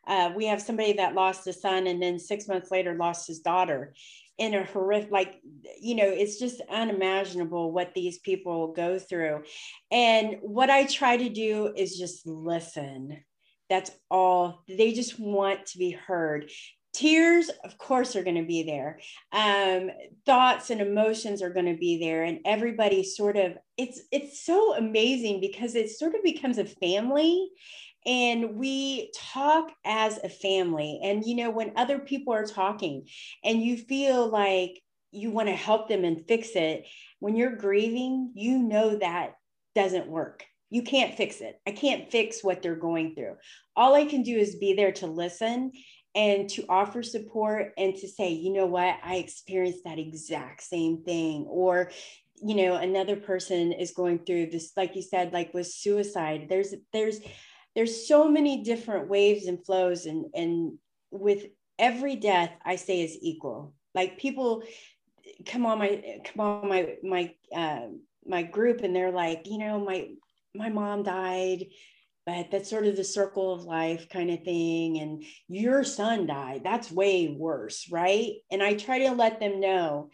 Uh, 0.06 0.32
we 0.36 0.46
have 0.46 0.62
somebody 0.62 0.94
that 0.94 1.16
lost 1.16 1.48
a 1.48 1.54
son 1.54 1.88
and 1.88 2.02
then 2.02 2.20
six 2.20 2.48
months 2.48 2.72
later 2.72 2.96
lost 2.96 3.28
his 3.28 3.40
daughter 3.40 3.94
in 4.38 4.54
a 4.54 4.64
horrific 4.66 5.12
like 5.12 5.42
you 5.82 5.96
know 5.96 6.08
it's 6.08 6.38
just 6.38 6.62
unimaginable 6.70 7.72
what 7.72 7.94
these 7.94 8.20
people 8.20 8.72
go 8.72 9.00
through 9.00 9.44
and 9.92 10.38
what 10.42 10.70
i 10.70 10.86
try 10.86 11.18
to 11.18 11.30
do 11.30 11.74
is 11.76 11.98
just 11.98 12.28
listen 12.28 13.18
that's 13.70 13.92
all 14.12 14.64
they 14.68 14.94
just 14.94 15.20
want 15.20 15.66
to 15.66 15.80
be 15.80 15.92
heard 15.92 16.50
tears 16.98 17.52
of 17.64 17.78
course 17.78 18.16
are 18.16 18.24
going 18.24 18.36
to 18.36 18.48
be 18.48 18.64
there 18.64 19.00
um, 19.32 19.92
thoughts 20.26 20.72
and 20.72 20.82
emotions 20.82 21.44
are 21.44 21.52
going 21.52 21.72
to 21.72 21.78
be 21.78 22.00
there 22.00 22.24
and 22.24 22.40
everybody 22.44 23.04
sort 23.04 23.38
of 23.38 23.56
it's 23.78 24.02
it's 24.12 24.44
so 24.44 24.76
amazing 24.76 25.40
because 25.40 25.76
it 25.76 25.92
sort 25.92 26.16
of 26.16 26.24
becomes 26.24 26.58
a 26.58 26.66
family 26.66 27.50
and 28.08 28.56
we 28.56 29.12
talk 29.16 29.72
as 29.86 30.18
a 30.24 30.30
family 30.30 31.00
and 31.04 31.24
you 31.24 31.36
know 31.36 31.52
when 31.52 31.72
other 31.76 32.00
people 32.00 32.34
are 32.34 32.48
talking 32.48 33.08
and 33.44 33.62
you 33.62 33.78
feel 33.78 34.28
like 34.28 34.82
you 35.12 35.30
want 35.30 35.48
to 35.48 35.56
help 35.56 35.88
them 35.88 36.04
and 36.04 36.28
fix 36.28 36.50
it 36.56 36.84
when 37.20 37.36
you're 37.36 37.56
grieving 37.56 38.32
you 38.34 38.58
know 38.58 38.98
that 38.98 39.36
doesn't 39.76 40.08
work 40.08 40.44
you 40.70 40.82
can't 40.82 41.16
fix 41.16 41.40
it. 41.40 41.60
I 41.66 41.72
can't 41.72 42.12
fix 42.12 42.44
what 42.44 42.62
they're 42.62 42.76
going 42.76 43.16
through. 43.16 43.36
All 43.76 43.96
I 43.96 44.06
can 44.06 44.22
do 44.24 44.38
is 44.38 44.58
be 44.58 44.74
there 44.74 44.92
to 44.94 45.08
listen 45.08 45.72
and 46.18 46.50
to 46.50 46.66
offer 46.68 47.02
support 47.04 47.74
and 47.78 47.96
to 47.96 48.08
say, 48.08 48.32
you 48.34 48.52
know 48.52 48.66
what, 48.66 48.98
I 49.04 49.18
experienced 49.18 49.86
that 49.86 50.00
exact 50.00 50.64
same 50.64 51.04
thing. 51.04 51.46
Or, 51.48 51.92
you 52.44 52.56
know, 52.56 52.76
another 52.76 53.16
person 53.16 53.72
is 53.72 53.92
going 53.92 54.26
through 54.26 54.48
this, 54.48 54.74
like 54.76 54.96
you 54.96 55.04
said, 55.04 55.32
like 55.32 55.54
with 55.54 55.68
suicide. 55.68 56.48
There's, 56.50 56.74
there's, 56.92 57.20
there's 57.78 58.08
so 58.08 58.28
many 58.28 58.64
different 58.64 59.08
waves 59.08 59.46
and 59.46 59.64
flows, 59.64 60.08
and 60.08 60.26
and 60.34 60.80
with 61.12 61.46
every 61.78 62.16
death, 62.16 62.50
I 62.66 62.76
say 62.76 63.02
is 63.02 63.16
equal. 63.22 63.76
Like 63.94 64.18
people 64.18 64.64
come 65.46 65.68
on 65.68 65.78
my 65.78 66.20
come 66.26 66.42
on 66.44 66.68
my 66.68 66.96
my 67.04 67.36
uh, 67.56 67.90
my 68.26 68.42
group, 68.42 68.82
and 68.82 68.96
they're 68.96 69.12
like, 69.12 69.44
you 69.46 69.60
know, 69.60 69.80
my 69.80 70.08
my 70.56 70.70
mom 70.70 71.04
died 71.04 71.66
but 72.28 72.52
that's 72.52 72.70
sort 72.70 72.86
of 72.86 72.98
the 72.98 73.06
circle 73.06 73.54
of 73.54 73.63
life 73.63 74.10
kind 74.10 74.30
of 74.30 74.44
thing. 74.44 75.00
And 75.00 75.24
your 75.48 75.86
son 75.86 76.28
died. 76.28 76.60
That's 76.62 76.92
way 76.92 77.30
worse, 77.30 77.90
right? 77.90 78.34
And 78.52 78.62
I 78.62 78.74
try 78.74 79.00
to 79.00 79.12
let 79.12 79.40
them 79.40 79.62
know 79.62 80.10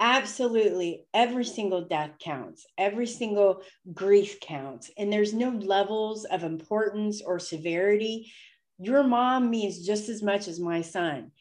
absolutely 0.00 1.04
every 1.12 1.44
single 1.44 1.84
death 1.84 2.12
counts, 2.18 2.64
every 2.78 3.06
single 3.06 3.60
grief 3.92 4.40
counts. 4.40 4.90
And 4.96 5.12
there's 5.12 5.34
no 5.34 5.50
levels 5.50 6.24
of 6.24 6.42
importance 6.42 7.20
or 7.20 7.38
severity. 7.38 8.32
your 8.78 9.04
mom 9.04 9.50
means 9.50 9.86
just 9.86 10.08
as 10.08 10.22
much 10.22 10.48
as 10.48 10.58
my 10.58 10.80
son. 10.80 11.32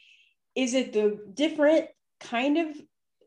Is 0.55 0.73
it 0.73 0.91
the 0.91 1.19
different 1.33 1.87
kind 2.19 2.57
of 2.57 2.75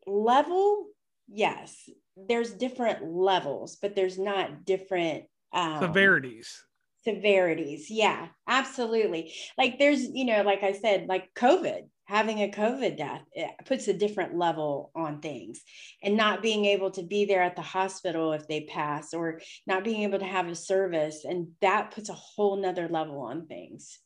level? 0.07 0.89
Yes, 1.29 1.89
there's 2.15 2.53
different 2.53 3.11
levels, 3.11 3.77
but 3.81 3.97
there's 3.97 4.19
not 4.19 4.67
different 4.67 5.25
um, 5.55 5.81
severities. 5.81 6.63
Severities. 7.05 7.91
Yeah, 7.91 8.29
absolutely. 8.49 9.35
Like 9.59 9.79
there's, 9.79 10.03
you 10.03 10.25
know, 10.25 10.43
like 10.43 10.63
I 10.63 10.73
said, 10.73 11.07
like 11.07 11.35
COVID, 11.35 11.83
having 12.07 12.39
a 12.41 12.51
COVID 12.51 12.97
death 12.97 13.23
puts 13.67 13.89
a 13.89 13.95
different 13.95 14.37
level 14.37 14.91
on 14.95 15.21
things 15.21 15.63
and 16.03 16.17
not 16.17 16.43
being 16.43 16.65
able 16.67 16.91
to 16.93 17.03
be 17.03 17.25
there 17.25 17.43
at 17.43 17.57
the 17.57 17.63
hospital 17.63 18.33
if 18.33 18.47
they 18.47 18.63
pass 18.63 19.15
or 19.15 19.41
not 19.67 19.85
being 19.85 20.03
able 20.03 20.19
to 20.19 20.25
have 20.25 20.49
a 20.49 20.55
service. 20.55 21.25
And 21.25 21.49
that 21.61 21.91
puts 21.91 22.09
a 22.09 22.15
whole 22.15 22.57
nother 22.57 22.89
level 22.89 23.21
on 23.21 23.47
things. 23.47 23.99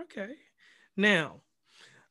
Okay. 0.00 0.30
Now, 0.96 1.40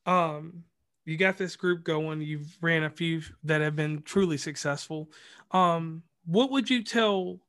um, 0.06 0.64
you 1.04 1.16
got 1.16 1.36
this 1.36 1.56
group 1.56 1.82
going. 1.82 2.20
You've 2.20 2.56
ran 2.60 2.84
a 2.84 2.90
few 2.90 3.22
that 3.44 3.60
have 3.60 3.74
been 3.74 4.02
truly 4.02 4.36
successful. 4.36 5.10
Um, 5.50 6.02
what 6.24 6.50
would 6.52 6.70
you 6.70 6.84
tell 6.84 7.40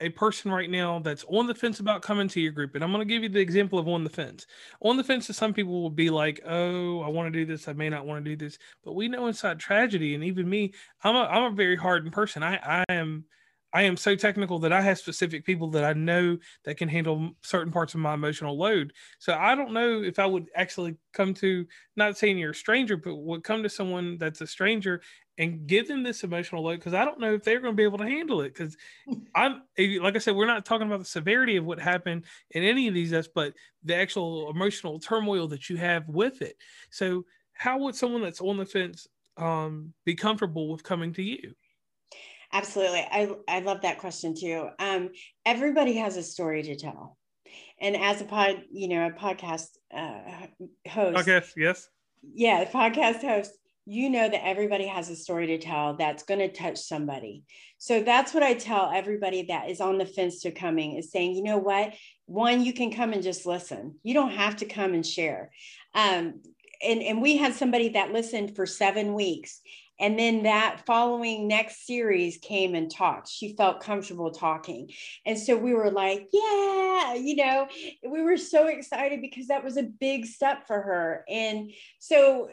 a 0.00 0.10
person 0.10 0.50
right 0.50 0.70
now 0.70 0.98
that's 1.00 1.24
on 1.28 1.46
the 1.46 1.54
fence 1.54 1.80
about 1.80 2.02
coming 2.02 2.28
to 2.28 2.40
your 2.40 2.52
group? 2.52 2.74
And 2.74 2.84
I'm 2.84 2.92
going 2.92 3.06
to 3.06 3.12
give 3.12 3.22
you 3.22 3.28
the 3.28 3.40
example 3.40 3.78
of 3.78 3.88
on 3.88 4.04
the 4.04 4.10
fence. 4.10 4.46
On 4.80 4.96
the 4.96 5.04
fence, 5.04 5.26
some 5.36 5.52
people 5.54 5.82
will 5.82 5.90
be 5.90 6.10
like, 6.10 6.40
"Oh, 6.46 7.00
I 7.00 7.08
want 7.08 7.32
to 7.32 7.38
do 7.38 7.44
this. 7.44 7.68
I 7.68 7.72
may 7.72 7.88
not 7.88 8.06
want 8.06 8.24
to 8.24 8.30
do 8.30 8.36
this." 8.36 8.58
But 8.84 8.92
we 8.92 9.08
know 9.08 9.26
inside 9.26 9.58
tragedy, 9.58 10.14
and 10.14 10.24
even 10.24 10.48
me, 10.48 10.72
I'm 11.02 11.16
a 11.16 11.20
I'm 11.20 11.52
a 11.52 11.56
very 11.56 11.76
hardened 11.76 12.12
person. 12.12 12.42
I 12.42 12.84
I 12.88 12.92
am 12.92 13.24
I 13.72 13.82
am 13.82 13.96
so 13.96 14.16
technical 14.16 14.58
that 14.60 14.72
I 14.72 14.80
have 14.80 14.98
specific 14.98 15.44
people 15.44 15.70
that 15.72 15.84
I 15.84 15.92
know 15.92 16.38
that 16.64 16.78
can 16.78 16.88
handle 16.88 17.32
certain 17.42 17.70
parts 17.72 17.94
of 17.94 18.00
my 18.00 18.14
emotional 18.14 18.56
load. 18.56 18.92
So 19.18 19.34
I 19.34 19.54
don't 19.54 19.72
know 19.72 20.02
if 20.02 20.18
I 20.18 20.26
would 20.26 20.48
actually 20.54 20.96
come 21.12 21.34
to 21.34 21.66
not 21.94 22.16
saying 22.16 22.38
you're 22.38 22.52
a 22.52 22.54
stranger, 22.54 22.96
but 22.96 23.16
would 23.16 23.44
come 23.44 23.62
to 23.62 23.68
someone 23.68 24.16
that's 24.18 24.40
a 24.40 24.46
stranger 24.46 25.02
and 25.36 25.66
give 25.66 25.86
them 25.86 26.02
this 26.02 26.24
emotional 26.24 26.64
load 26.64 26.76
because 26.76 26.94
I 26.94 27.04
don't 27.04 27.20
know 27.20 27.34
if 27.34 27.44
they're 27.44 27.60
going 27.60 27.74
to 27.74 27.76
be 27.76 27.84
able 27.84 27.98
to 27.98 28.04
handle 28.08 28.40
it. 28.40 28.54
Because 28.54 28.76
I'm 29.34 29.62
like 29.78 30.16
I 30.16 30.18
said, 30.18 30.34
we're 30.34 30.46
not 30.46 30.64
talking 30.64 30.86
about 30.86 31.00
the 31.00 31.04
severity 31.04 31.56
of 31.56 31.64
what 31.64 31.78
happened 31.78 32.24
in 32.52 32.64
any 32.64 32.88
of 32.88 32.94
these, 32.94 33.12
but 33.34 33.54
the 33.84 33.94
actual 33.94 34.50
emotional 34.50 34.98
turmoil 34.98 35.46
that 35.48 35.68
you 35.68 35.76
have 35.76 36.08
with 36.08 36.42
it. 36.42 36.56
So 36.90 37.24
how 37.52 37.78
would 37.78 37.94
someone 37.94 38.22
that's 38.22 38.40
on 38.40 38.56
the 38.56 38.66
fence 38.66 39.06
um, 39.36 39.92
be 40.04 40.14
comfortable 40.14 40.70
with 40.70 40.82
coming 40.82 41.12
to 41.14 41.22
you? 41.22 41.54
Absolutely. 42.52 43.00
I, 43.00 43.30
I 43.46 43.60
love 43.60 43.82
that 43.82 43.98
question 43.98 44.34
too. 44.34 44.68
Um, 44.78 45.10
everybody 45.44 45.94
has 45.94 46.16
a 46.16 46.22
story 46.22 46.62
to 46.62 46.76
tell. 46.76 47.16
And 47.80 47.96
as 47.96 48.20
a 48.20 48.24
pod, 48.24 48.62
you 48.72 48.88
know, 48.88 49.06
a 49.06 49.10
podcast 49.10 49.68
uh, 49.94 50.46
host. 50.88 51.16
Podcast, 51.16 51.52
yes. 51.56 51.88
Yeah, 52.34 52.64
podcast 52.64 53.20
host, 53.20 53.52
you 53.90 54.10
know 54.10 54.28
that 54.28 54.46
everybody 54.46 54.86
has 54.86 55.08
a 55.08 55.16
story 55.16 55.46
to 55.46 55.58
tell 55.58 55.96
that's 55.96 56.24
going 56.24 56.40
to 56.40 56.52
touch 56.52 56.78
somebody. 56.78 57.44
So 57.78 58.02
that's 58.02 58.34
what 58.34 58.42
I 58.42 58.52
tell 58.54 58.90
everybody 58.92 59.44
that 59.44 59.70
is 59.70 59.80
on 59.80 59.96
the 59.96 60.04
fence 60.04 60.42
to 60.42 60.50
coming 60.50 60.96
is 60.96 61.10
saying, 61.10 61.34
you 61.34 61.42
know 61.42 61.56
what? 61.56 61.94
One, 62.26 62.62
you 62.62 62.74
can 62.74 62.92
come 62.92 63.14
and 63.14 63.22
just 63.22 63.46
listen. 63.46 63.94
You 64.02 64.12
don't 64.12 64.32
have 64.32 64.56
to 64.56 64.66
come 64.66 64.92
and 64.92 65.06
share. 65.06 65.50
Um, 65.94 66.42
and, 66.82 67.02
and 67.02 67.22
we 67.22 67.38
had 67.38 67.54
somebody 67.54 67.90
that 67.90 68.12
listened 68.12 68.54
for 68.54 68.66
seven 68.66 69.14
weeks 69.14 69.60
and 70.00 70.18
then 70.18 70.44
that 70.44 70.82
following 70.86 71.48
next 71.48 71.86
series 71.86 72.38
came 72.38 72.74
and 72.74 72.90
talked. 72.90 73.28
She 73.28 73.56
felt 73.56 73.80
comfortable 73.80 74.30
talking. 74.30 74.90
And 75.26 75.38
so 75.38 75.56
we 75.56 75.74
were 75.74 75.90
like, 75.90 76.28
yeah, 76.32 77.14
you 77.14 77.36
know, 77.36 77.68
we 78.08 78.22
were 78.22 78.36
so 78.36 78.68
excited 78.68 79.20
because 79.20 79.48
that 79.48 79.64
was 79.64 79.76
a 79.76 79.82
big 79.82 80.26
step 80.26 80.66
for 80.66 80.80
her. 80.80 81.24
And 81.28 81.72
so 81.98 82.48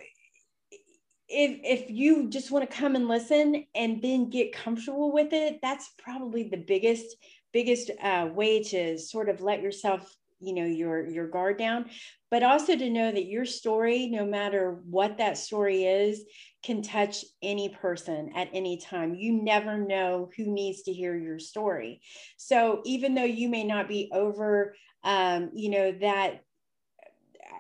if 1.28 1.60
if 1.64 1.90
you 1.90 2.30
just 2.30 2.52
want 2.52 2.70
to 2.70 2.78
come 2.78 2.96
and 2.96 3.08
listen 3.08 3.66
and 3.74 4.02
then 4.02 4.30
get 4.30 4.54
comfortable 4.54 5.12
with 5.12 5.34
it, 5.34 5.60
that's 5.62 5.92
probably 5.98 6.44
the 6.44 6.58
biggest 6.58 7.16
biggest 7.52 7.90
uh, 8.02 8.28
way 8.34 8.62
to 8.62 8.98
sort 8.98 9.30
of 9.30 9.42
let 9.42 9.62
yourself 9.62 10.14
you 10.46 10.54
know 10.54 10.66
your 10.66 11.08
your 11.08 11.28
guard 11.28 11.58
down 11.58 11.86
but 12.32 12.44
also 12.44 12.76
to 12.76 12.90
know 12.90 13.12
that 13.12 13.26
your 13.26 13.46
story 13.46 14.08
no 14.08 14.26
matter 14.26 14.82
what 14.86 15.18
that 15.18 15.38
story 15.38 15.84
is 15.84 16.24
can 16.66 16.82
touch 16.82 17.24
any 17.44 17.70
person 17.70 18.32
at 18.36 18.50
any 18.52 18.78
time. 18.78 19.14
You 19.14 19.44
never 19.44 19.78
know 19.78 20.32
who 20.36 20.52
needs 20.52 20.82
to 20.84 20.94
hear 20.94 21.16
your 21.16 21.38
story. 21.38 22.02
So 22.38 22.82
even 22.86 23.14
though 23.14 23.24
you 23.24 23.50
may 23.50 23.64
not 23.64 23.88
be 23.88 24.10
over, 24.12 24.76
um, 25.04 25.52
you 25.54 25.70
know, 25.70 25.92
that 26.02 26.42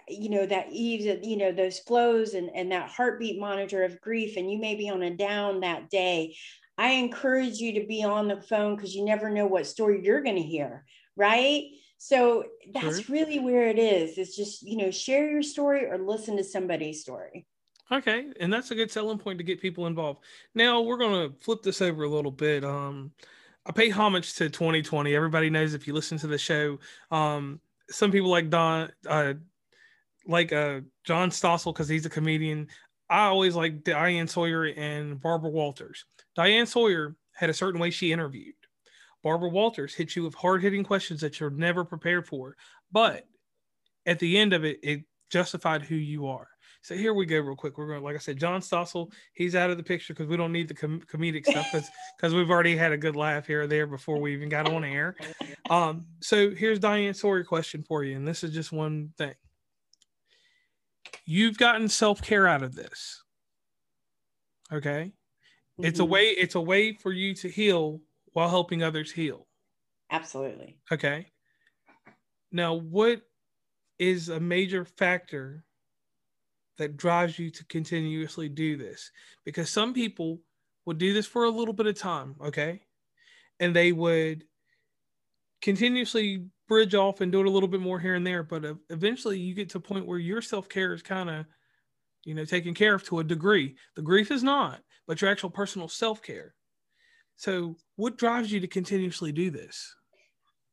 you 0.08 0.30
know 0.30 0.46
that 0.46 0.68
eves 0.72 1.06
you 1.24 1.38
know 1.38 1.52
those 1.52 1.80
flows 1.80 2.36
and, 2.36 2.50
and 2.54 2.72
that 2.72 2.90
heartbeat 2.90 3.40
monitor 3.40 3.84
of 3.84 4.00
grief 4.02 4.38
and 4.38 4.52
you 4.52 4.60
may 4.60 4.76
be 4.76 4.88
on 4.88 5.02
a 5.02 5.10
down 5.10 5.62
that 5.62 5.90
day 5.90 6.36
i 6.78 6.92
encourage 6.92 7.58
you 7.58 7.80
to 7.80 7.88
be 7.88 8.04
on 8.04 8.28
the 8.28 8.40
phone 8.40 8.76
because 8.76 8.94
you 8.94 9.04
never 9.04 9.32
know 9.32 9.48
what 9.48 9.66
story 9.66 10.02
you're 10.04 10.22
going 10.22 10.36
to 10.36 10.44
hear 10.44 10.86
right 11.16 11.64
so 11.98 12.44
that's 12.74 13.10
really 13.10 13.40
where 13.40 13.68
it 13.68 13.80
is 13.80 14.18
it's 14.18 14.36
just 14.36 14.62
you 14.64 14.78
know 14.78 14.92
share 14.92 15.30
your 15.30 15.44
story 15.44 15.86
or 15.86 15.98
listen 15.98 16.38
to 16.38 16.44
somebody's 16.44 17.02
story 17.02 17.46
Okay, 17.92 18.26
and 18.40 18.52
that's 18.52 18.72
a 18.72 18.76
good 18.76 18.90
selling 18.90 19.20
point 19.20 19.38
to 19.38 19.44
get 19.44 19.62
people 19.62 19.86
involved. 19.86 20.24
Now 20.56 20.82
we're 20.82 20.98
gonna 20.98 21.30
flip 21.40 21.62
this 21.62 21.82
over 21.82 22.04
a 22.04 22.10
little 22.10 22.32
bit. 22.32 22.64
Um, 22.64 23.12
I 23.66 23.72
pay 23.72 23.90
homage 23.90 24.34
to 24.36 24.50
2020. 24.50 25.16
Everybody 25.16 25.50
knows 25.50 25.74
if 25.74 25.88
you 25.88 25.94
listen 25.94 26.18
to 26.20 26.28
the 26.28 26.38
show, 26.38 26.80
um, 27.12 27.60
some 27.90 28.12
people 28.12 28.30
like 28.30 28.50
Don, 28.50 28.92
uh, 29.08 29.34
like 30.28 30.52
uh, 30.52 30.82
John 31.04 31.30
Stossel 31.30 31.74
because 31.74 31.88
he's 31.88 32.06
a 32.06 32.10
comedian. 32.10 32.68
I 33.08 33.26
always 33.26 33.56
like 33.56 33.84
Diane 33.84 34.28
Sawyer 34.28 34.66
and 34.66 35.22
Barbara 35.22 35.52
Walters. 35.52 36.06
Diane 36.36 36.66
Sawyer 36.66 37.16
had 37.34 37.52
a 37.52 37.54
certain 37.54 37.80
way 37.80 37.92
she 37.92 38.12
interviewed. 38.12 38.56
Barbara 39.26 39.50
Walters 39.50 39.96
hit 39.96 40.16
you 40.16 40.22
with 40.22 40.36
hard 40.36 40.62
hitting 40.62 40.84
questions 40.84 41.20
that 41.22 41.40
you're 41.40 41.50
never 41.50 41.84
prepared 41.84 42.28
for, 42.28 42.56
but 42.92 43.26
at 44.06 44.20
the 44.20 44.38
end 44.38 44.54
of 44.54 44.64
it, 44.64 44.78
it 44.84 45.04
justified 45.32 45.82
who 45.82 45.96
you 45.96 46.28
are. 46.28 46.48
So 46.84 46.94
here 46.94 47.12
we 47.12 47.26
go, 47.26 47.40
real 47.40 47.56
quick. 47.56 47.76
We're 47.76 47.88
going, 47.88 48.04
like 48.04 48.14
I 48.14 48.20
said, 48.20 48.38
John 48.38 48.62
Stossel, 48.62 49.12
he's 49.34 49.56
out 49.56 49.72
of 49.72 49.78
the 49.78 49.84
picture 49.84 50.14
because 50.14 50.28
we 50.28 50.38
don't 50.38 50.52
need 50.52 50.68
the 50.68 50.76
com- 50.76 51.02
comedic 51.12 51.48
stuff 51.48 51.66
because 51.72 51.90
because 52.16 52.34
we've 52.36 52.52
already 52.52 52.78
had 52.78 52.92
a 52.92 52.98
good 52.98 53.16
laugh 53.16 53.48
here 53.48 53.64
or 53.64 53.68
there 53.68 53.88
before 53.88 54.22
we 54.22 54.32
even 54.32 54.48
got 54.48 54.72
on 54.72 54.84
air. 54.84 55.16
Um, 55.72 56.06
so 56.20 56.52
here's 56.52 56.78
Diane 56.78 57.16
Sawyer 57.16 57.44
question 57.44 57.82
for 57.82 58.04
you, 58.04 58.16
and 58.16 58.28
this 58.28 58.44
is 58.44 58.54
just 58.54 58.72
one 58.72 59.12
thing. 59.18 59.34
You've 61.26 61.58
gotten 61.58 61.90
self 61.90 62.22
care 62.22 62.46
out 62.46 62.62
of 62.62 62.76
this. 62.76 63.24
Okay, 64.72 65.14
mm-hmm. 65.80 65.86
it's 65.86 66.00
a 66.00 66.04
mm-hmm. 66.04 66.12
way. 66.12 66.26
It's 66.26 66.54
a 66.54 66.62
way 66.62 66.94
for 66.94 67.12
you 67.12 67.34
to 67.34 67.50
heal 67.50 68.02
while 68.36 68.50
helping 68.50 68.84
others 68.84 69.14
heal. 69.14 69.48
Absolutely. 70.12 70.78
Okay. 70.92 71.32
Now, 72.52 72.74
what 72.74 73.22
is 73.98 74.28
a 74.28 74.42
major 74.42 74.84
factor 74.84 75.64
that 76.78 76.98
drives 76.98 77.40
you 77.40 77.50
to 77.50 77.66
continuously 77.68 78.50
do 78.50 78.76
this 78.76 79.10
because 79.46 79.70
some 79.70 79.94
people 79.94 80.42
would 80.86 80.98
do 80.98 81.14
this 81.14 81.26
for 81.26 81.46
a 81.46 81.50
little 81.50 81.74
bit 81.74 81.88
of 81.88 81.98
time 81.98 82.36
okay 82.44 82.82
and 83.62 83.74
they 83.74 83.94
would 83.94 84.44
continuously 85.62 86.46
bridge 86.68 86.94
off 86.94 87.22
and 87.22 87.32
do 87.32 87.40
it 87.40 87.48
a 87.48 87.50
little 87.50 87.70
bit 87.70 87.80
more 87.80 88.02
here 88.02 88.16
and 88.16 88.28
there 88.28 88.44
but 88.44 88.66
eventually 88.90 89.40
you 89.40 89.54
get 89.54 89.70
to 89.70 89.78
a 89.78 89.82
point 89.82 90.06
where 90.06 90.20
your 90.20 90.42
self-care 90.42 90.94
is 90.94 91.02
kind 91.02 91.30
of 91.30 91.46
you 92.26 92.36
know 92.36 92.44
taken 92.44 92.74
care 92.74 92.96
of 92.96 93.04
to 93.06 93.20
a 93.20 93.24
degree 93.24 93.78
the 93.96 94.02
grief 94.02 94.30
is 94.30 94.44
not 94.44 94.82
but 95.08 95.22
your 95.22 95.32
actual 95.32 95.50
personal 95.50 95.88
self-care 95.88 96.54
so 97.36 97.76
what 97.96 98.18
drives 98.18 98.52
you 98.52 98.60
to 98.60 98.68
continuously 98.68 99.32
do 99.32 99.50
this? 99.52 99.96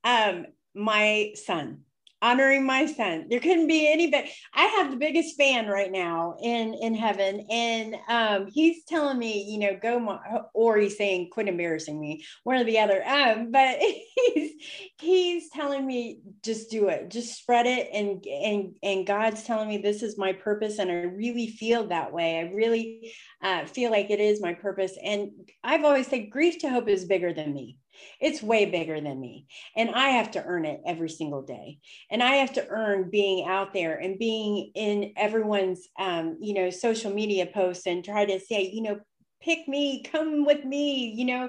Um 0.05 0.47
my 0.75 1.33
son 1.35 1.83
honoring 2.23 2.65
my 2.65 2.87
son. 2.87 3.27
There 3.29 3.41
couldn't 3.41 3.67
be 3.67 3.93
any 3.93 4.09
better. 4.09 4.29
I 4.55 4.65
have 4.67 4.91
the 4.91 4.97
biggest 4.97 5.37
fan 5.37 5.67
right 5.67 5.91
now 5.91 6.37
in 6.41 6.75
in 6.75 6.95
heaven, 6.95 7.47
and 7.51 7.97
um, 8.09 8.47
he's 8.51 8.85
telling 8.85 9.19
me, 9.19 9.45
you 9.51 9.59
know, 9.59 9.77
go, 9.83 10.19
or 10.55 10.79
he's 10.79 10.97
saying, 10.97 11.31
quit 11.33 11.49
embarrassing 11.49 12.01
me, 12.01 12.25
one 12.45 12.57
or 12.57 12.65
the 12.65 12.79
other. 12.79 13.07
Um, 13.07 13.51
but 13.51 13.79
he's 14.17 14.53
he's 14.99 15.51
telling 15.51 15.85
me, 15.85 16.21
just 16.43 16.71
do 16.71 16.89
it, 16.89 17.11
just 17.11 17.37
spread 17.37 17.67
it, 17.67 17.89
and 17.93 18.25
and 18.27 18.77
and 18.83 19.07
God's 19.07 19.43
telling 19.43 19.69
me 19.69 19.79
this 19.79 20.03
is 20.03 20.17
my 20.17 20.33
purpose, 20.33 20.79
and 20.79 20.91
I 20.91 20.95
really 20.95 21.49
feel 21.49 21.89
that 21.89 22.13
way. 22.13 22.39
I 22.39 22.55
really 22.55 23.13
uh, 23.43 23.67
feel 23.67 23.91
like 23.91 24.11
it 24.11 24.21
is 24.21 24.41
my 24.41 24.55
purpose, 24.55 24.97
and 25.03 25.33
I've 25.65 25.85
always 25.85 26.07
said, 26.07 26.31
grief 26.31 26.61
to 26.61 26.71
hope 26.71 26.89
is 26.89 27.05
bigger 27.05 27.33
than 27.33 27.53
me. 27.53 27.79
It's 28.21 28.43
way 28.43 28.67
bigger 28.67 29.01
than 29.01 29.21
me. 29.21 29.47
And 29.77 29.91
I 29.91 30.11
have 30.11 30.31
to 30.33 30.45
earn 30.45 30.65
it 30.65 30.81
every 30.87 31.11
single 31.11 31.43
day. 31.43 31.79
And 32.11 32.23
I 32.23 32.37
have 32.37 32.53
to 32.55 32.67
earn 32.69 33.11
being 33.11 33.47
out 33.47 33.73
there 33.73 33.97
and 33.97 34.19
being 34.19 34.73
in 34.75 35.13
everyone's, 35.17 35.89
um, 35.99 36.39
you 36.41 36.55
know, 36.55 36.71
social 36.71 37.13
media 37.13 37.47
posts 37.47 37.87
and 37.87 38.05
try 38.05 38.25
to 38.25 38.41
say, 38.41 38.71
you 38.73 38.83
know, 38.83 39.01
pick 39.43 39.67
me, 39.67 40.03
come 40.05 40.45
with 40.45 40.65
me, 40.65 41.09
you 41.17 41.25
know, 41.25 41.49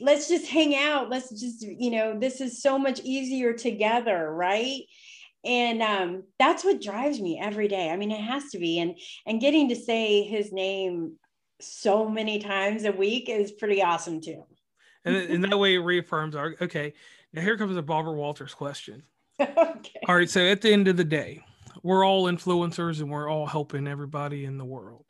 let's 0.00 0.28
just 0.28 0.46
hang 0.46 0.74
out. 0.74 1.10
Let's 1.10 1.28
just, 1.30 1.62
you 1.62 1.90
know, 1.90 2.18
this 2.18 2.40
is 2.40 2.62
so 2.62 2.78
much 2.78 3.00
easier 3.04 3.52
together, 3.52 4.30
right? 4.32 4.82
and 5.44 5.82
um, 5.82 6.24
that's 6.38 6.64
what 6.64 6.80
drives 6.80 7.20
me 7.20 7.38
every 7.40 7.68
day. 7.68 7.90
I 7.90 7.96
mean, 7.96 8.10
it 8.10 8.20
has 8.20 8.50
to 8.50 8.58
be, 8.58 8.78
and 8.80 8.98
and 9.26 9.40
getting 9.40 9.68
to 9.68 9.76
say 9.76 10.22
his 10.22 10.52
name 10.52 11.16
so 11.60 12.08
many 12.08 12.38
times 12.38 12.84
a 12.84 12.92
week 12.92 13.28
is 13.28 13.52
pretty 13.52 13.82
awesome 13.82 14.20
too. 14.20 14.44
And 15.04 15.16
in 15.16 15.40
that 15.42 15.58
way, 15.58 15.74
it 15.74 15.78
reaffirms 15.78 16.34
our 16.34 16.54
okay. 16.60 16.94
Now 17.32 17.42
here 17.42 17.58
comes 17.58 17.76
a 17.76 17.82
Barbara 17.82 18.14
Walters 18.14 18.54
question. 18.54 19.02
okay. 19.40 20.00
All 20.08 20.16
right. 20.16 20.30
So 20.30 20.40
at 20.40 20.62
the 20.62 20.72
end 20.72 20.88
of 20.88 20.96
the 20.96 21.04
day, 21.04 21.42
we're 21.82 22.06
all 22.06 22.24
influencers 22.24 23.00
and 23.00 23.10
we're 23.10 23.28
all 23.28 23.46
helping 23.46 23.86
everybody 23.86 24.44
in 24.44 24.56
the 24.56 24.64
world. 24.64 25.06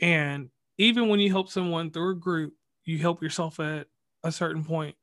And 0.00 0.48
even 0.78 1.08
when 1.08 1.20
you 1.20 1.30
help 1.30 1.50
someone 1.50 1.90
through 1.90 2.12
a 2.12 2.14
group, 2.14 2.54
you 2.84 2.98
help 2.98 3.22
yourself 3.22 3.60
at 3.60 3.86
a 4.24 4.32
certain 4.32 4.64
point. 4.64 4.96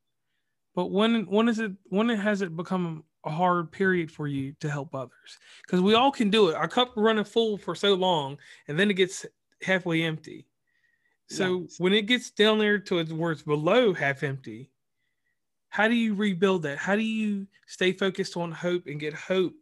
But 0.75 0.91
when 0.91 1.25
when 1.25 1.47
is 1.47 1.59
it 1.59 1.71
when 1.85 2.09
it 2.09 2.17
has 2.17 2.41
it 2.41 2.55
become 2.55 3.03
a 3.25 3.31
hard 3.31 3.71
period 3.71 4.11
for 4.11 4.27
you 4.27 4.53
to 4.59 4.69
help 4.69 4.95
others? 4.95 5.37
Because 5.65 5.81
we 5.81 5.95
all 5.95 6.11
can 6.11 6.29
do 6.29 6.49
it. 6.49 6.55
Our 6.55 6.67
cup 6.67 6.93
running 6.95 7.23
full 7.23 7.57
for 7.57 7.75
so 7.75 7.93
long, 7.93 8.37
and 8.67 8.79
then 8.79 8.89
it 8.89 8.95
gets 8.95 9.25
halfway 9.61 10.03
empty. 10.03 10.47
So 11.29 11.61
yes. 11.61 11.79
when 11.79 11.93
it 11.93 12.03
gets 12.03 12.31
down 12.31 12.57
there 12.57 12.79
to 12.79 13.03
where 13.03 13.31
it's 13.31 13.41
below 13.41 13.93
half 13.93 14.23
empty, 14.23 14.71
how 15.69 15.87
do 15.87 15.95
you 15.95 16.15
rebuild 16.15 16.63
that? 16.63 16.77
How 16.77 16.95
do 16.95 17.03
you 17.03 17.47
stay 17.67 17.91
focused 17.91 18.37
on 18.37 18.51
hope 18.51 18.87
and 18.87 18.99
get 18.99 19.13
hope 19.13 19.53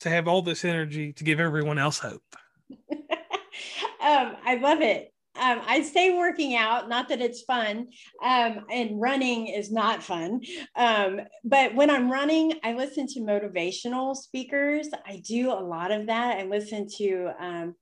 to 0.00 0.08
have 0.08 0.28
all 0.28 0.42
this 0.42 0.64
energy 0.64 1.12
to 1.14 1.24
give 1.24 1.40
everyone 1.40 1.78
else 1.78 1.98
hope? 1.98 2.22
um, 2.90 4.36
I 4.44 4.58
love 4.60 4.80
it. 4.80 5.12
Um, 5.36 5.62
I 5.66 5.82
stay 5.82 6.16
working 6.16 6.54
out, 6.54 6.88
not 6.88 7.08
that 7.08 7.20
it's 7.20 7.42
fun, 7.42 7.88
um, 8.22 8.66
and 8.70 9.00
running 9.00 9.48
is 9.48 9.72
not 9.72 10.00
fun. 10.00 10.40
Um, 10.76 11.22
but 11.42 11.74
when 11.74 11.90
I'm 11.90 12.08
running, 12.10 12.52
I 12.62 12.74
listen 12.74 13.08
to 13.08 13.20
motivational 13.20 14.14
speakers. 14.14 14.88
I 15.04 15.20
do 15.26 15.50
a 15.50 15.58
lot 15.58 15.90
of 15.90 16.06
that. 16.06 16.38
I 16.38 16.44
listen 16.44 16.86
to 16.98 17.32
um, 17.40 17.74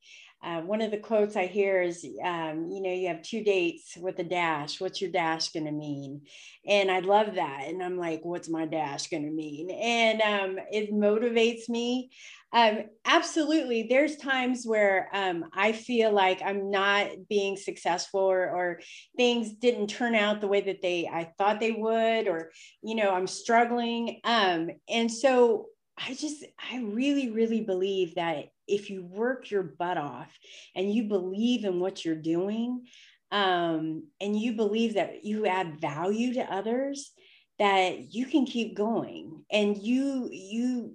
uh, 0.42 0.60
one 0.60 0.80
of 0.80 0.90
the 0.90 0.98
quotes 0.98 1.36
I 1.36 1.46
hear 1.46 1.82
is, 1.82 2.04
um, 2.24 2.68
you 2.70 2.82
know, 2.82 2.92
you 2.92 3.08
have 3.08 3.22
two 3.22 3.44
dates 3.44 3.96
with 3.96 4.18
a 4.18 4.24
dash. 4.24 4.80
What's 4.80 5.00
your 5.00 5.10
dash 5.10 5.50
going 5.50 5.66
to 5.66 5.72
mean? 5.72 6.22
And 6.66 6.90
I 6.90 6.98
love 6.98 7.36
that. 7.36 7.64
And 7.66 7.82
I'm 7.82 7.96
like, 7.96 8.20
what's 8.24 8.48
my 8.48 8.66
dash 8.66 9.08
going 9.08 9.24
to 9.24 9.30
mean? 9.30 9.70
And 9.70 10.20
um, 10.20 10.58
it 10.72 10.92
motivates 10.92 11.68
me. 11.68 12.10
Um, 12.52 12.80
absolutely. 13.06 13.84
There's 13.84 14.16
times 14.16 14.64
where 14.66 15.08
um, 15.14 15.46
I 15.54 15.72
feel 15.72 16.12
like 16.12 16.42
I'm 16.42 16.70
not 16.70 17.08
being 17.28 17.56
successful 17.56 18.20
or, 18.20 18.50
or 18.50 18.80
things 19.16 19.52
didn't 19.54 19.86
turn 19.86 20.14
out 20.14 20.40
the 20.40 20.48
way 20.48 20.60
that 20.62 20.82
they 20.82 21.06
I 21.06 21.32
thought 21.38 21.60
they 21.60 21.72
would, 21.72 22.28
or, 22.28 22.50
you 22.82 22.94
know, 22.94 23.10
I'm 23.10 23.26
struggling. 23.26 24.20
Um, 24.24 24.70
and 24.88 25.10
so 25.10 25.66
I 25.96 26.14
just, 26.14 26.44
I 26.58 26.80
really, 26.80 27.30
really 27.30 27.60
believe 27.60 28.16
that 28.16 28.46
if 28.66 28.90
you 28.90 29.04
work 29.04 29.50
your 29.50 29.62
butt 29.62 29.98
off 29.98 30.30
and 30.74 30.92
you 30.92 31.04
believe 31.04 31.64
in 31.64 31.80
what 31.80 32.04
you're 32.04 32.14
doing, 32.14 32.86
um, 33.30 34.04
and 34.20 34.38
you 34.38 34.52
believe 34.52 34.94
that 34.94 35.24
you 35.24 35.46
add 35.46 35.80
value 35.80 36.34
to 36.34 36.52
others, 36.52 37.12
that 37.58 38.12
you 38.12 38.26
can 38.26 38.44
keep 38.44 38.76
going. 38.76 39.44
And 39.50 39.76
you, 39.76 40.28
you, 40.30 40.94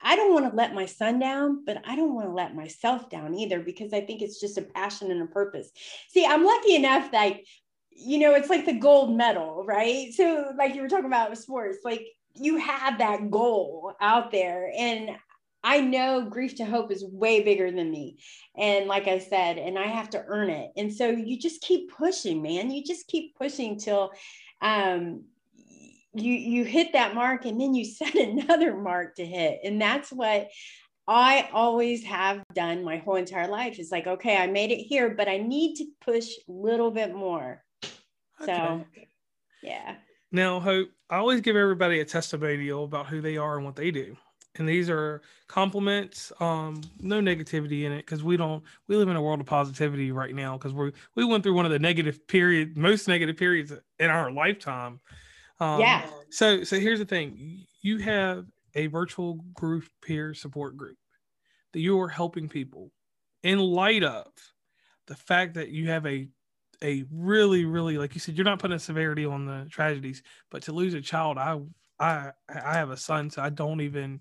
I 0.00 0.16
don't 0.16 0.32
want 0.32 0.48
to 0.50 0.56
let 0.56 0.74
my 0.74 0.86
son 0.86 1.18
down, 1.18 1.64
but 1.64 1.82
I 1.84 1.96
don't 1.96 2.14
want 2.14 2.28
to 2.28 2.34
let 2.34 2.54
myself 2.54 3.10
down 3.10 3.34
either 3.34 3.60
because 3.60 3.92
I 3.92 4.00
think 4.00 4.22
it's 4.22 4.40
just 4.40 4.58
a 4.58 4.62
passion 4.62 5.10
and 5.10 5.22
a 5.22 5.26
purpose. 5.26 5.70
See, 6.10 6.24
I'm 6.24 6.44
lucky 6.44 6.76
enough 6.76 7.10
that, 7.12 7.38
you 7.90 8.18
know, 8.18 8.34
it's 8.34 8.50
like 8.50 8.64
the 8.64 8.78
gold 8.78 9.16
medal, 9.16 9.64
right? 9.64 10.12
So, 10.12 10.52
like 10.56 10.74
you 10.74 10.82
were 10.82 10.88
talking 10.88 11.06
about 11.06 11.36
sports, 11.38 11.78
like 11.84 12.06
you 12.34 12.56
have 12.56 12.98
that 12.98 13.30
goal 13.30 13.94
out 14.00 14.30
there 14.30 14.72
and 14.76 15.10
I 15.64 15.80
know 15.80 16.28
grief 16.28 16.56
to 16.56 16.64
hope 16.64 16.90
is 16.90 17.04
way 17.04 17.42
bigger 17.42 17.70
than 17.70 17.90
me. 17.90 18.18
And 18.56 18.86
like 18.86 19.06
I 19.06 19.18
said, 19.18 19.58
and 19.58 19.78
I 19.78 19.86
have 19.86 20.10
to 20.10 20.24
earn 20.26 20.50
it. 20.50 20.72
And 20.76 20.92
so 20.92 21.08
you 21.08 21.38
just 21.38 21.60
keep 21.62 21.92
pushing, 21.92 22.42
man. 22.42 22.70
You 22.70 22.82
just 22.82 23.06
keep 23.06 23.36
pushing 23.36 23.78
till 23.78 24.10
um, 24.60 25.24
you 26.14 26.32
you 26.32 26.64
hit 26.64 26.92
that 26.92 27.14
mark 27.14 27.44
and 27.44 27.60
then 27.60 27.74
you 27.74 27.84
set 27.86 28.14
another 28.14 28.76
mark 28.76 29.16
to 29.16 29.26
hit. 29.26 29.60
And 29.64 29.80
that's 29.80 30.10
what 30.10 30.48
I 31.06 31.48
always 31.52 32.04
have 32.04 32.42
done 32.54 32.84
my 32.84 32.98
whole 32.98 33.16
entire 33.16 33.48
life. 33.48 33.78
It's 33.78 33.92
like, 33.92 34.06
okay, 34.06 34.36
I 34.36 34.46
made 34.46 34.70
it 34.70 34.82
here, 34.82 35.10
but 35.10 35.28
I 35.28 35.38
need 35.38 35.76
to 35.76 35.86
push 36.00 36.28
a 36.48 36.52
little 36.52 36.90
bit 36.90 37.14
more. 37.14 37.62
Okay. 38.40 38.46
So 38.46 38.84
yeah. 39.62 39.96
Now, 40.32 40.60
Hope, 40.60 40.88
I 41.10 41.18
always 41.18 41.40
give 41.40 41.56
everybody 41.56 42.00
a 42.00 42.04
testimonial 42.04 42.84
about 42.84 43.06
who 43.06 43.20
they 43.20 43.36
are 43.36 43.56
and 43.56 43.64
what 43.64 43.76
they 43.76 43.90
do. 43.90 44.16
And 44.56 44.68
these 44.68 44.90
are 44.90 45.22
compliments, 45.48 46.30
um, 46.38 46.82
no 47.00 47.20
negativity 47.20 47.84
in 47.84 47.92
it 47.92 48.04
because 48.04 48.22
we 48.22 48.36
don't 48.36 48.62
we 48.86 48.96
live 48.96 49.08
in 49.08 49.16
a 49.16 49.22
world 49.22 49.40
of 49.40 49.46
positivity 49.46 50.12
right 50.12 50.34
now 50.34 50.58
because 50.58 50.74
we 50.74 50.92
we 51.14 51.24
went 51.24 51.42
through 51.42 51.54
one 51.54 51.64
of 51.64 51.72
the 51.72 51.78
negative 51.78 52.26
period, 52.26 52.76
most 52.76 53.08
negative 53.08 53.36
periods 53.36 53.72
in 53.98 54.10
our 54.10 54.30
lifetime. 54.30 55.00
Um, 55.58 55.80
yeah. 55.80 56.06
So 56.30 56.64
so 56.64 56.78
here's 56.78 56.98
the 56.98 57.06
thing: 57.06 57.64
you 57.80 57.98
have 57.98 58.46
a 58.74 58.88
virtual 58.88 59.34
group 59.54 59.84
peer 60.02 60.34
support 60.34 60.76
group 60.76 60.98
that 61.72 61.80
you 61.80 61.98
are 62.00 62.08
helping 62.08 62.48
people 62.48 62.90
in 63.42 63.58
light 63.58 64.04
of 64.04 64.26
the 65.06 65.14
fact 65.14 65.54
that 65.54 65.70
you 65.70 65.88
have 65.88 66.06
a 66.06 66.28
a 66.82 67.04
really, 67.10 67.64
really 67.64 67.96
like 67.96 68.14
you 68.14 68.20
said, 68.20 68.36
you're 68.36 68.44
not 68.44 68.58
putting 68.58 68.74
a 68.74 68.80
severity 68.80 69.24
on 69.24 69.46
the 69.46 69.66
tragedies, 69.70 70.22
but 70.50 70.62
to 70.64 70.72
lose 70.72 70.94
a 70.94 71.00
child, 71.00 71.38
I 71.38 71.60
I 71.98 72.32
I 72.48 72.74
have 72.74 72.90
a 72.90 72.96
son, 72.96 73.30
so 73.30 73.42
I 73.42 73.50
don't 73.50 73.80
even 73.80 74.20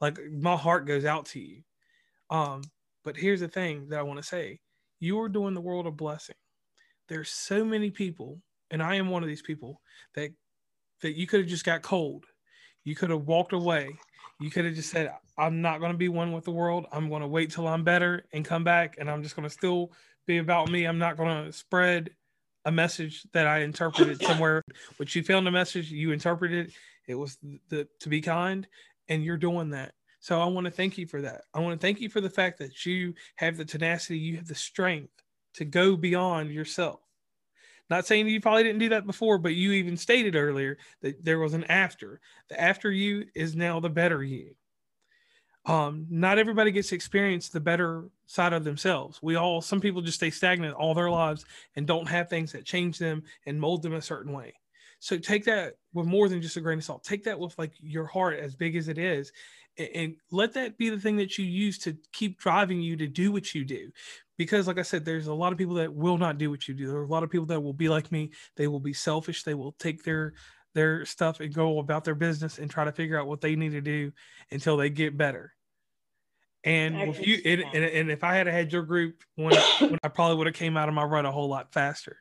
like 0.00 0.18
my 0.30 0.56
heart 0.56 0.86
goes 0.86 1.04
out 1.04 1.26
to 1.26 1.40
you. 1.40 1.62
Um, 2.30 2.62
but 3.04 3.16
here's 3.16 3.40
the 3.40 3.48
thing 3.48 3.88
that 3.88 3.98
I 3.98 4.02
want 4.02 4.18
to 4.18 4.26
say: 4.26 4.60
you 4.98 5.20
are 5.20 5.28
doing 5.28 5.54
the 5.54 5.60
world 5.60 5.86
a 5.86 5.90
blessing. 5.90 6.36
There's 7.08 7.30
so 7.30 7.64
many 7.64 7.90
people, 7.90 8.40
and 8.70 8.82
I 8.82 8.96
am 8.96 9.10
one 9.10 9.22
of 9.22 9.28
these 9.28 9.42
people 9.42 9.80
that 10.14 10.30
that 11.02 11.16
you 11.16 11.26
could 11.26 11.40
have 11.40 11.48
just 11.48 11.64
got 11.64 11.82
cold. 11.82 12.24
You 12.84 12.94
could 12.94 13.10
have 13.10 13.26
walked 13.26 13.52
away. 13.52 13.90
You 14.40 14.50
could 14.50 14.64
have 14.64 14.74
just 14.74 14.90
said, 14.90 15.12
I'm 15.36 15.60
not 15.60 15.80
going 15.80 15.92
to 15.92 15.98
be 15.98 16.08
one 16.08 16.32
with 16.32 16.44
the 16.44 16.50
world. 16.50 16.86
I'm 16.92 17.08
going 17.10 17.20
to 17.20 17.28
wait 17.28 17.50
till 17.50 17.68
I'm 17.68 17.84
better 17.84 18.24
and 18.32 18.44
come 18.44 18.64
back. 18.64 18.96
And 18.98 19.10
I'm 19.10 19.22
just 19.22 19.36
going 19.36 19.46
to 19.46 19.52
still 19.52 19.92
be 20.26 20.38
about 20.38 20.70
me. 20.70 20.84
I'm 20.84 20.98
not 20.98 21.16
going 21.18 21.44
to 21.44 21.52
spread 21.52 22.10
a 22.64 22.72
message 22.72 23.24
that 23.32 23.46
I 23.46 23.60
interpreted 23.60 24.22
somewhere. 24.22 24.62
Which 24.96 25.14
you 25.14 25.22
found 25.22 25.46
a 25.46 25.50
message, 25.50 25.90
you 25.90 26.12
interpreted 26.12 26.72
it 27.06 27.14
was 27.14 27.38
the 27.68 27.88
to 28.00 28.08
be 28.08 28.20
kind, 28.20 28.66
and 29.10 29.22
you're 29.22 29.36
doing 29.36 29.68
that. 29.70 29.92
So 30.20 30.40
I 30.40 30.46
want 30.46 30.64
to 30.64 30.70
thank 30.70 30.96
you 30.96 31.06
for 31.06 31.20
that. 31.20 31.42
I 31.52 31.60
want 31.60 31.78
to 31.78 31.86
thank 31.86 32.00
you 32.00 32.08
for 32.08 32.22
the 32.22 32.30
fact 32.30 32.58
that 32.58 32.86
you 32.86 33.14
have 33.36 33.58
the 33.58 33.64
tenacity, 33.64 34.18
you 34.18 34.36
have 34.36 34.48
the 34.48 34.54
strength 34.54 35.12
to 35.54 35.66
go 35.66 35.96
beyond 35.96 36.50
yourself. 36.50 37.00
Not 37.90 38.06
saying 38.06 38.28
you 38.28 38.40
probably 38.40 38.62
didn't 38.62 38.78
do 38.78 38.90
that 38.90 39.06
before, 39.06 39.36
but 39.36 39.54
you 39.54 39.72
even 39.72 39.96
stated 39.96 40.36
earlier 40.36 40.78
that 41.02 41.22
there 41.22 41.40
was 41.40 41.52
an 41.54 41.64
after. 41.64 42.20
The 42.48 42.58
after 42.58 42.90
you 42.90 43.26
is 43.34 43.54
now 43.54 43.80
the 43.80 43.90
better 43.90 44.22
you 44.22 44.54
um, 45.66 46.06
not 46.08 46.38
everybody 46.38 46.70
gets 46.70 46.88
to 46.88 46.94
experience 46.94 47.48
the 47.48 47.60
better 47.60 48.08
side 48.26 48.52
of 48.52 48.64
themselves. 48.64 49.20
We 49.22 49.36
all, 49.36 49.60
some 49.60 49.80
people 49.80 50.00
just 50.00 50.16
stay 50.16 50.30
stagnant 50.30 50.74
all 50.74 50.94
their 50.94 51.10
lives 51.10 51.44
and 51.76 51.86
don't 51.86 52.08
have 52.08 52.28
things 52.28 52.52
that 52.52 52.64
change 52.64 52.98
them 52.98 53.22
and 53.46 53.60
mold 53.60 53.82
them 53.82 53.94
a 53.94 54.02
certain 54.02 54.32
way. 54.32 54.54
So 55.00 55.18
take 55.18 55.44
that 55.46 55.74
with 55.92 56.06
more 56.06 56.28
than 56.28 56.40
just 56.40 56.56
a 56.56 56.60
grain 56.60 56.78
of 56.78 56.84
salt. 56.84 57.02
Take 57.02 57.24
that 57.24 57.38
with 57.38 57.58
like 57.58 57.72
your 57.80 58.06
heart, 58.06 58.38
as 58.38 58.54
big 58.54 58.76
as 58.76 58.88
it 58.88 58.98
is, 58.98 59.32
and, 59.78 60.16
let 60.30 60.52
that 60.54 60.76
be 60.78 60.90
the 60.90 60.98
thing 60.98 61.16
that 61.16 61.38
you 61.38 61.44
use 61.44 61.78
to 61.78 61.96
keep 62.12 62.38
driving 62.38 62.80
you 62.80 62.96
to 62.96 63.06
do 63.06 63.32
what 63.32 63.54
you 63.54 63.64
do. 63.64 63.90
Because, 64.36 64.66
like 64.66 64.78
I 64.78 64.82
said, 64.82 65.04
there's 65.04 65.26
a 65.26 65.34
lot 65.34 65.52
of 65.52 65.58
people 65.58 65.74
that 65.74 65.92
will 65.92 66.18
not 66.18 66.38
do 66.38 66.50
what 66.50 66.68
you 66.68 66.74
do. 66.74 66.86
There 66.86 66.96
are 66.96 67.04
a 67.04 67.08
lot 67.08 67.22
of 67.22 67.30
people 67.30 67.46
that 67.46 67.60
will 67.60 67.72
be 67.72 67.88
like 67.88 68.10
me. 68.12 68.30
They 68.56 68.68
will 68.68 68.80
be 68.80 68.92
selfish. 68.92 69.42
They 69.42 69.54
will 69.54 69.72
take 69.72 70.02
their 70.04 70.34
their 70.74 71.04
stuff 71.04 71.40
and 71.40 71.52
go 71.52 71.78
about 71.78 72.04
their 72.04 72.14
business 72.14 72.58
and 72.58 72.70
try 72.70 72.84
to 72.84 72.92
figure 72.92 73.18
out 73.18 73.26
what 73.26 73.40
they 73.40 73.56
need 73.56 73.72
to 73.72 73.80
do 73.80 74.12
until 74.52 74.76
they 74.76 74.88
get 74.88 75.16
better. 75.16 75.52
And 76.62 76.96
if 76.96 77.26
you 77.26 77.38
and, 77.44 77.64
and, 77.74 77.84
and, 77.84 78.10
if 78.10 78.22
I 78.22 78.34
had 78.34 78.46
had 78.46 78.72
your 78.72 78.82
group 78.82 79.22
when, 79.34 79.54
when 79.80 79.98
I 80.02 80.08
probably 80.08 80.36
would 80.36 80.46
have 80.46 80.56
came 80.56 80.76
out 80.76 80.88
of 80.88 80.94
my 80.94 81.04
rut 81.04 81.24
a 81.24 81.32
whole 81.32 81.48
lot 81.48 81.72
faster. 81.72 82.18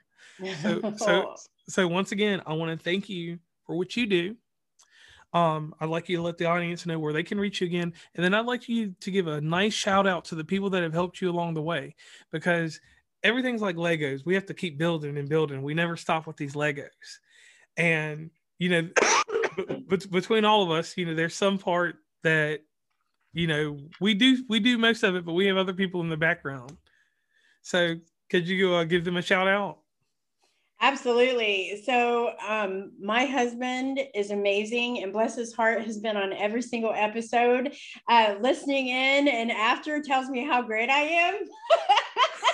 So 0.61 0.93
so 0.97 1.05
oh. 1.29 1.35
So 1.69 1.88
once 1.88 2.12
again, 2.12 2.41
I 2.45 2.53
want 2.53 2.77
to 2.77 2.84
thank 2.84 3.10
you 3.10 3.39
for 3.65 3.75
what 3.75 3.95
you 3.95 4.08
do. 4.08 4.36
Um, 5.34 5.75
I'd 5.79 5.89
like 5.89 6.10
you 6.10 6.17
to 6.17 6.23
let 6.23 6.38
the 6.38 6.45
audience 6.45 6.86
know 6.86 6.97
where 6.97 7.13
they 7.13 7.21
can 7.21 7.39
reach 7.39 7.62
you 7.62 7.67
again, 7.67 7.93
and 8.15 8.23
then 8.23 8.34
I'd 8.34 8.47
like 8.47 8.67
you 8.67 8.95
to 8.99 9.12
give 9.12 9.27
a 9.27 9.39
nice 9.39 9.73
shout 9.73 10.08
out 10.08 10.25
to 10.25 10.36
the 10.36 10.43
people 10.43 10.71
that 10.71 10.82
have 10.82 10.93
helped 10.93 11.21
you 11.21 11.29
along 11.29 11.53
the 11.53 11.62
way, 11.62 11.95
because 12.32 12.79
everything's 13.23 13.62
like 13.62 13.75
Legos. 13.75 14.25
We 14.25 14.34
have 14.34 14.47
to 14.47 14.55
keep 14.55 14.79
building 14.79 15.17
and 15.17 15.29
building. 15.29 15.62
We 15.62 15.75
never 15.75 15.95
stop 15.95 16.25
with 16.25 16.36
these 16.36 16.55
Legos, 16.55 16.88
and 17.77 18.32
you 18.58 18.69
know, 18.69 18.89
between 20.10 20.45
all 20.45 20.63
of 20.63 20.71
us, 20.71 20.97
you 20.97 21.05
know, 21.05 21.13
there's 21.13 21.36
some 21.36 21.60
part 21.60 21.97
that 22.23 22.62
you 23.32 23.45
know 23.45 23.77
we 24.01 24.15
do 24.15 24.43
we 24.49 24.60
do 24.60 24.79
most 24.79 25.03
of 25.03 25.15
it, 25.15 25.25
but 25.25 25.34
we 25.34 25.45
have 25.45 25.58
other 25.58 25.73
people 25.73 26.01
in 26.01 26.10
the 26.10 26.17
background. 26.17 26.75
So 27.62 27.97
could 28.32 28.47
you 28.47 28.73
uh, 28.73 28.84
give 28.86 29.05
them 29.05 29.17
a 29.17 29.21
shout 29.21 29.47
out? 29.47 29.79
Absolutely. 30.81 31.81
So, 31.85 32.33
um, 32.47 32.91
my 33.01 33.25
husband 33.25 33.99
is 34.15 34.31
amazing, 34.31 35.03
and 35.03 35.11
bless 35.11 35.35
his 35.35 35.53
heart, 35.53 35.83
has 35.83 35.97
been 35.99 36.15
on 36.15 36.31
every 36.31 36.61
single 36.61 36.93
episode, 36.95 37.73
uh, 38.07 38.35
listening 38.39 38.87
in, 38.87 39.27
and 39.27 39.51
after 39.51 40.01
tells 40.01 40.29
me 40.29 40.45
how 40.45 40.61
great 40.61 40.89
I 40.89 41.01
am. 41.01 41.35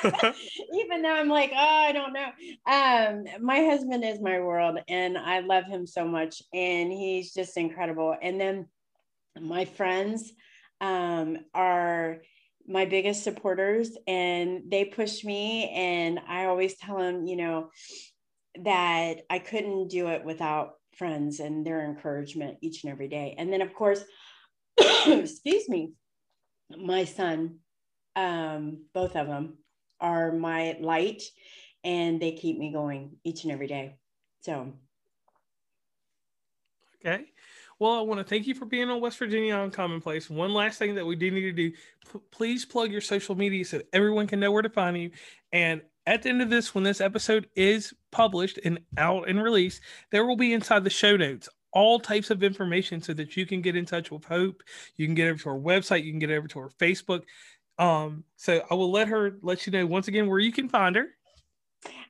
Even 0.74 1.04
though 1.04 1.14
I'm 1.14 1.30
like, 1.30 1.52
oh, 1.54 1.58
I 1.58 1.92
don't 1.92 2.14
know. 2.14 2.32
Um, 2.66 3.44
my 3.46 3.64
husband 3.64 4.04
is 4.04 4.20
my 4.20 4.40
world, 4.40 4.80
and 4.88 5.18
I 5.20 5.42
love 5.42 5.66
him 5.66 5.86
so 5.86 6.06
much, 6.08 6.42
and 6.52 6.92
he's 6.92 7.32
just 7.32 7.56
incredible. 7.58 8.16
And 8.20 8.42
then 8.42 8.68
my 9.40 9.66
friends 9.66 10.34
um, 10.82 11.38
are 11.54 12.22
my 12.68 12.86
biggest 12.86 13.24
supporters 13.24 13.96
and 14.08 14.64
they 14.72 14.86
push 14.86 15.24
me 15.24 15.70
and 15.70 16.20
i 16.28 16.46
always 16.46 16.76
tell 16.78 16.98
them 16.98 17.28
you 17.28 17.36
know 17.36 17.70
that 18.64 19.22
I 19.30 19.40
couldn't 19.40 19.90
do 19.90 20.08
it 20.08 20.24
without 20.24 20.74
friends 20.94 21.40
and 21.40 21.66
their 21.66 21.84
encouragement 21.84 22.58
each 22.62 22.84
and 22.84 22.92
every 22.92 23.08
day. 23.08 23.36
And 23.38 23.52
then, 23.52 23.62
of 23.62 23.74
course, 23.74 24.04
excuse 24.78 25.68
me, 25.68 25.94
my 26.78 27.06
son, 27.06 27.60
um, 28.16 28.86
both 28.94 29.16
of 29.16 29.28
them 29.28 29.58
are 30.00 30.32
my 30.32 30.78
light 30.80 31.24
and 31.84 32.20
they 32.22 32.32
keep 32.32 32.58
me 32.58 32.72
going 32.72 33.18
each 33.24 33.44
and 33.44 33.52
every 33.52 33.68
day. 33.68 33.96
So, 34.42 34.74
okay. 37.06 37.26
Well, 37.78 37.92
I 37.92 38.02
want 38.02 38.20
to 38.20 38.24
thank 38.24 38.48
you 38.48 38.56
for 38.56 38.66
being 38.66 38.90
on 38.90 39.02
West 39.02 39.20
Virginia 39.20 39.54
Uncommonplace. 39.54 40.30
One 40.30 40.54
last 40.54 40.80
thing 40.80 40.96
that 40.96 41.06
we 41.06 41.16
do 41.16 41.30
need 41.30 41.42
to 41.42 41.52
do 41.52 41.72
p- 41.72 42.20
please 42.32 42.66
plug 42.66 42.92
your 42.92 43.02
social 43.02 43.36
media 43.36 43.66
so 43.66 43.82
everyone 43.92 44.28
can 44.28 44.40
know 44.40 44.52
where 44.52 44.62
to 44.62 44.70
find 44.70 44.98
you. 44.98 45.12
And 45.52 45.82
at 46.06 46.22
the 46.22 46.30
end 46.30 46.42
of 46.42 46.50
this, 46.50 46.76
when 46.76 46.84
this 46.84 47.02
episode 47.02 47.48
is 47.56 47.94
published 48.12 48.60
and 48.64 48.80
out 48.98 49.28
and 49.28 49.42
released, 49.42 49.82
there 50.12 50.26
will 50.26 50.38
be 50.38 50.54
inside 50.54 50.84
the 50.84 50.90
show 50.90 51.18
notes 51.18 51.50
all 51.76 52.00
types 52.00 52.32
of 52.32 52.42
information 52.42 53.02
so 53.02 53.14
that 53.14 53.36
you 53.36 53.46
can 53.46 53.62
get 53.62 53.76
in 53.76 53.86
touch 53.86 54.10
with 54.10 54.24
Hope. 54.24 54.64
You 54.96 55.06
can 55.06 55.14
get 55.14 55.28
over 55.28 55.40
to 55.44 55.50
our 55.50 55.60
website, 55.60 56.04
you 56.04 56.12
can 56.12 56.20
get 56.20 56.32
over 56.32 56.48
to 56.48 56.60
our 56.60 56.70
Facebook. 56.70 57.24
Um, 57.78 58.24
so 58.38 58.62
I 58.72 58.74
will 58.74 58.92
let 58.92 59.10
her 59.10 59.38
let 59.42 59.66
you 59.68 59.74
know 59.74 59.86
once 59.86 60.08
again 60.08 60.28
where 60.28 60.40
you 60.40 60.54
can 60.54 60.70
find 60.70 60.96
her. 60.96 61.08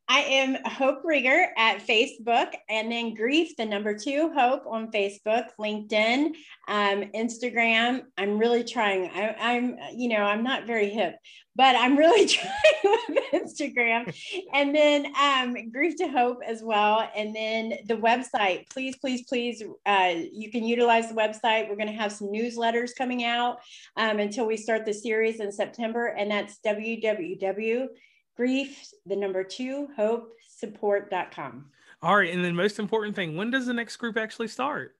I 0.08 0.20
am 0.20 0.58
Hope 0.66 1.04
Rieger 1.04 1.48
at 1.58 1.86
Facebook, 1.86 2.54
and 2.70 2.92
then 2.92 3.16
Grief, 3.16 3.58
the 3.58 3.66
number 3.66 3.98
two 3.98 4.32
Hope 4.36 4.64
on 4.68 4.92
Facebook, 4.92 5.48
LinkedIn, 5.60 6.34
um, 6.68 7.06
Instagram. 7.16 8.04
I'm 8.16 8.38
really 8.38 8.64
trying. 8.64 9.10
I, 9.10 9.56
am 9.56 9.78
you 9.96 10.10
know, 10.10 10.22
I'm 10.22 10.44
not 10.44 10.68
very 10.68 10.90
hip, 10.90 11.16
but 11.56 11.76
I'm 11.76 11.98
really 11.98 12.28
trying 12.28 13.06
with 13.10 13.24
Instagram. 13.34 14.16
And 14.54 14.76
then 14.76 15.08
um, 15.20 15.72
Grief 15.72 15.96
to 15.98 16.08
Hope 16.08 16.40
as 16.46 16.62
well. 16.62 17.10
And 17.16 17.36
then 17.36 17.74
the 17.88 17.98
website. 17.98 18.70
Please, 18.70 18.96
please, 18.98 19.24
please, 19.28 19.64
uh, 19.88 20.14
you 20.32 20.52
can 20.52 20.64
utilize 20.64 21.10
the 21.10 21.16
website. 21.16 21.68
We're 21.68 21.78
going 21.78 21.88
to 21.88 21.94
have 21.94 22.12
some 22.12 22.28
newsletters 22.28 22.92
coming 22.96 23.24
out 23.24 23.58
um, 23.98 24.20
until 24.20 24.46
we 24.46 24.58
start 24.58 24.86
the 24.86 24.94
series 24.94 25.40
in 25.40 25.52
September, 25.52 26.08
and 26.08 26.30
that's 26.30 26.60
www 26.64 27.88
grief, 28.36 28.92
the 29.06 29.16
number 29.16 29.44
two, 29.44 29.90
hope 29.96 30.34
support.com. 30.48 31.66
All 32.02 32.18
right. 32.18 32.34
And 32.34 32.44
then 32.44 32.56
most 32.56 32.80
important 32.80 33.16
thing, 33.16 33.36
when 33.36 33.52
does 33.52 33.66
the 33.66 33.74
next 33.74 33.98
group 33.98 34.18
actually 34.18 34.48
start? 34.48 34.96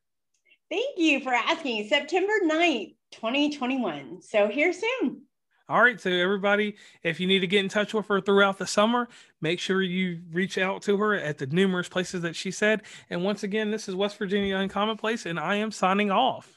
Thank 0.70 0.98
you 0.98 1.20
for 1.20 1.34
asking. 1.34 1.88
September 1.88 2.34
9th, 2.44 2.96
2021. 3.12 4.22
So 4.22 4.48
here 4.48 4.74
soon. 4.74 5.22
All 5.68 5.82
right. 5.82 6.00
So, 6.00 6.12
everybody, 6.12 6.76
if 7.02 7.20
you 7.20 7.28
need 7.28 7.40
to 7.40 7.48
get 7.48 7.64
in 7.64 7.70
touch 7.70 7.94
with 7.94 8.08
her 8.08 8.22
throughout 8.22 8.60
the 8.60 8.68
summer, 8.68 9.08
make 9.42 9.60
sure 9.60 9.82
you 9.82 10.22
reach 10.32 10.58
out 10.58 10.84
to 10.84 10.98
her 10.98 11.16
at 11.16 11.40
the 11.40 11.48
numerous 11.48 11.90
places 11.90 12.22
that 12.22 12.36
she 12.36 12.52
said. 12.52 12.84
And 13.10 13.24
once 13.24 13.42
again, 13.42 13.72
this 13.72 13.90
is 13.90 13.96
West 13.96 14.18
Virginia 14.18 14.56
Uncommonplace, 14.56 15.26
and 15.26 15.40
I 15.40 15.56
am 15.56 15.72
signing 15.72 16.12
off. 16.12 16.55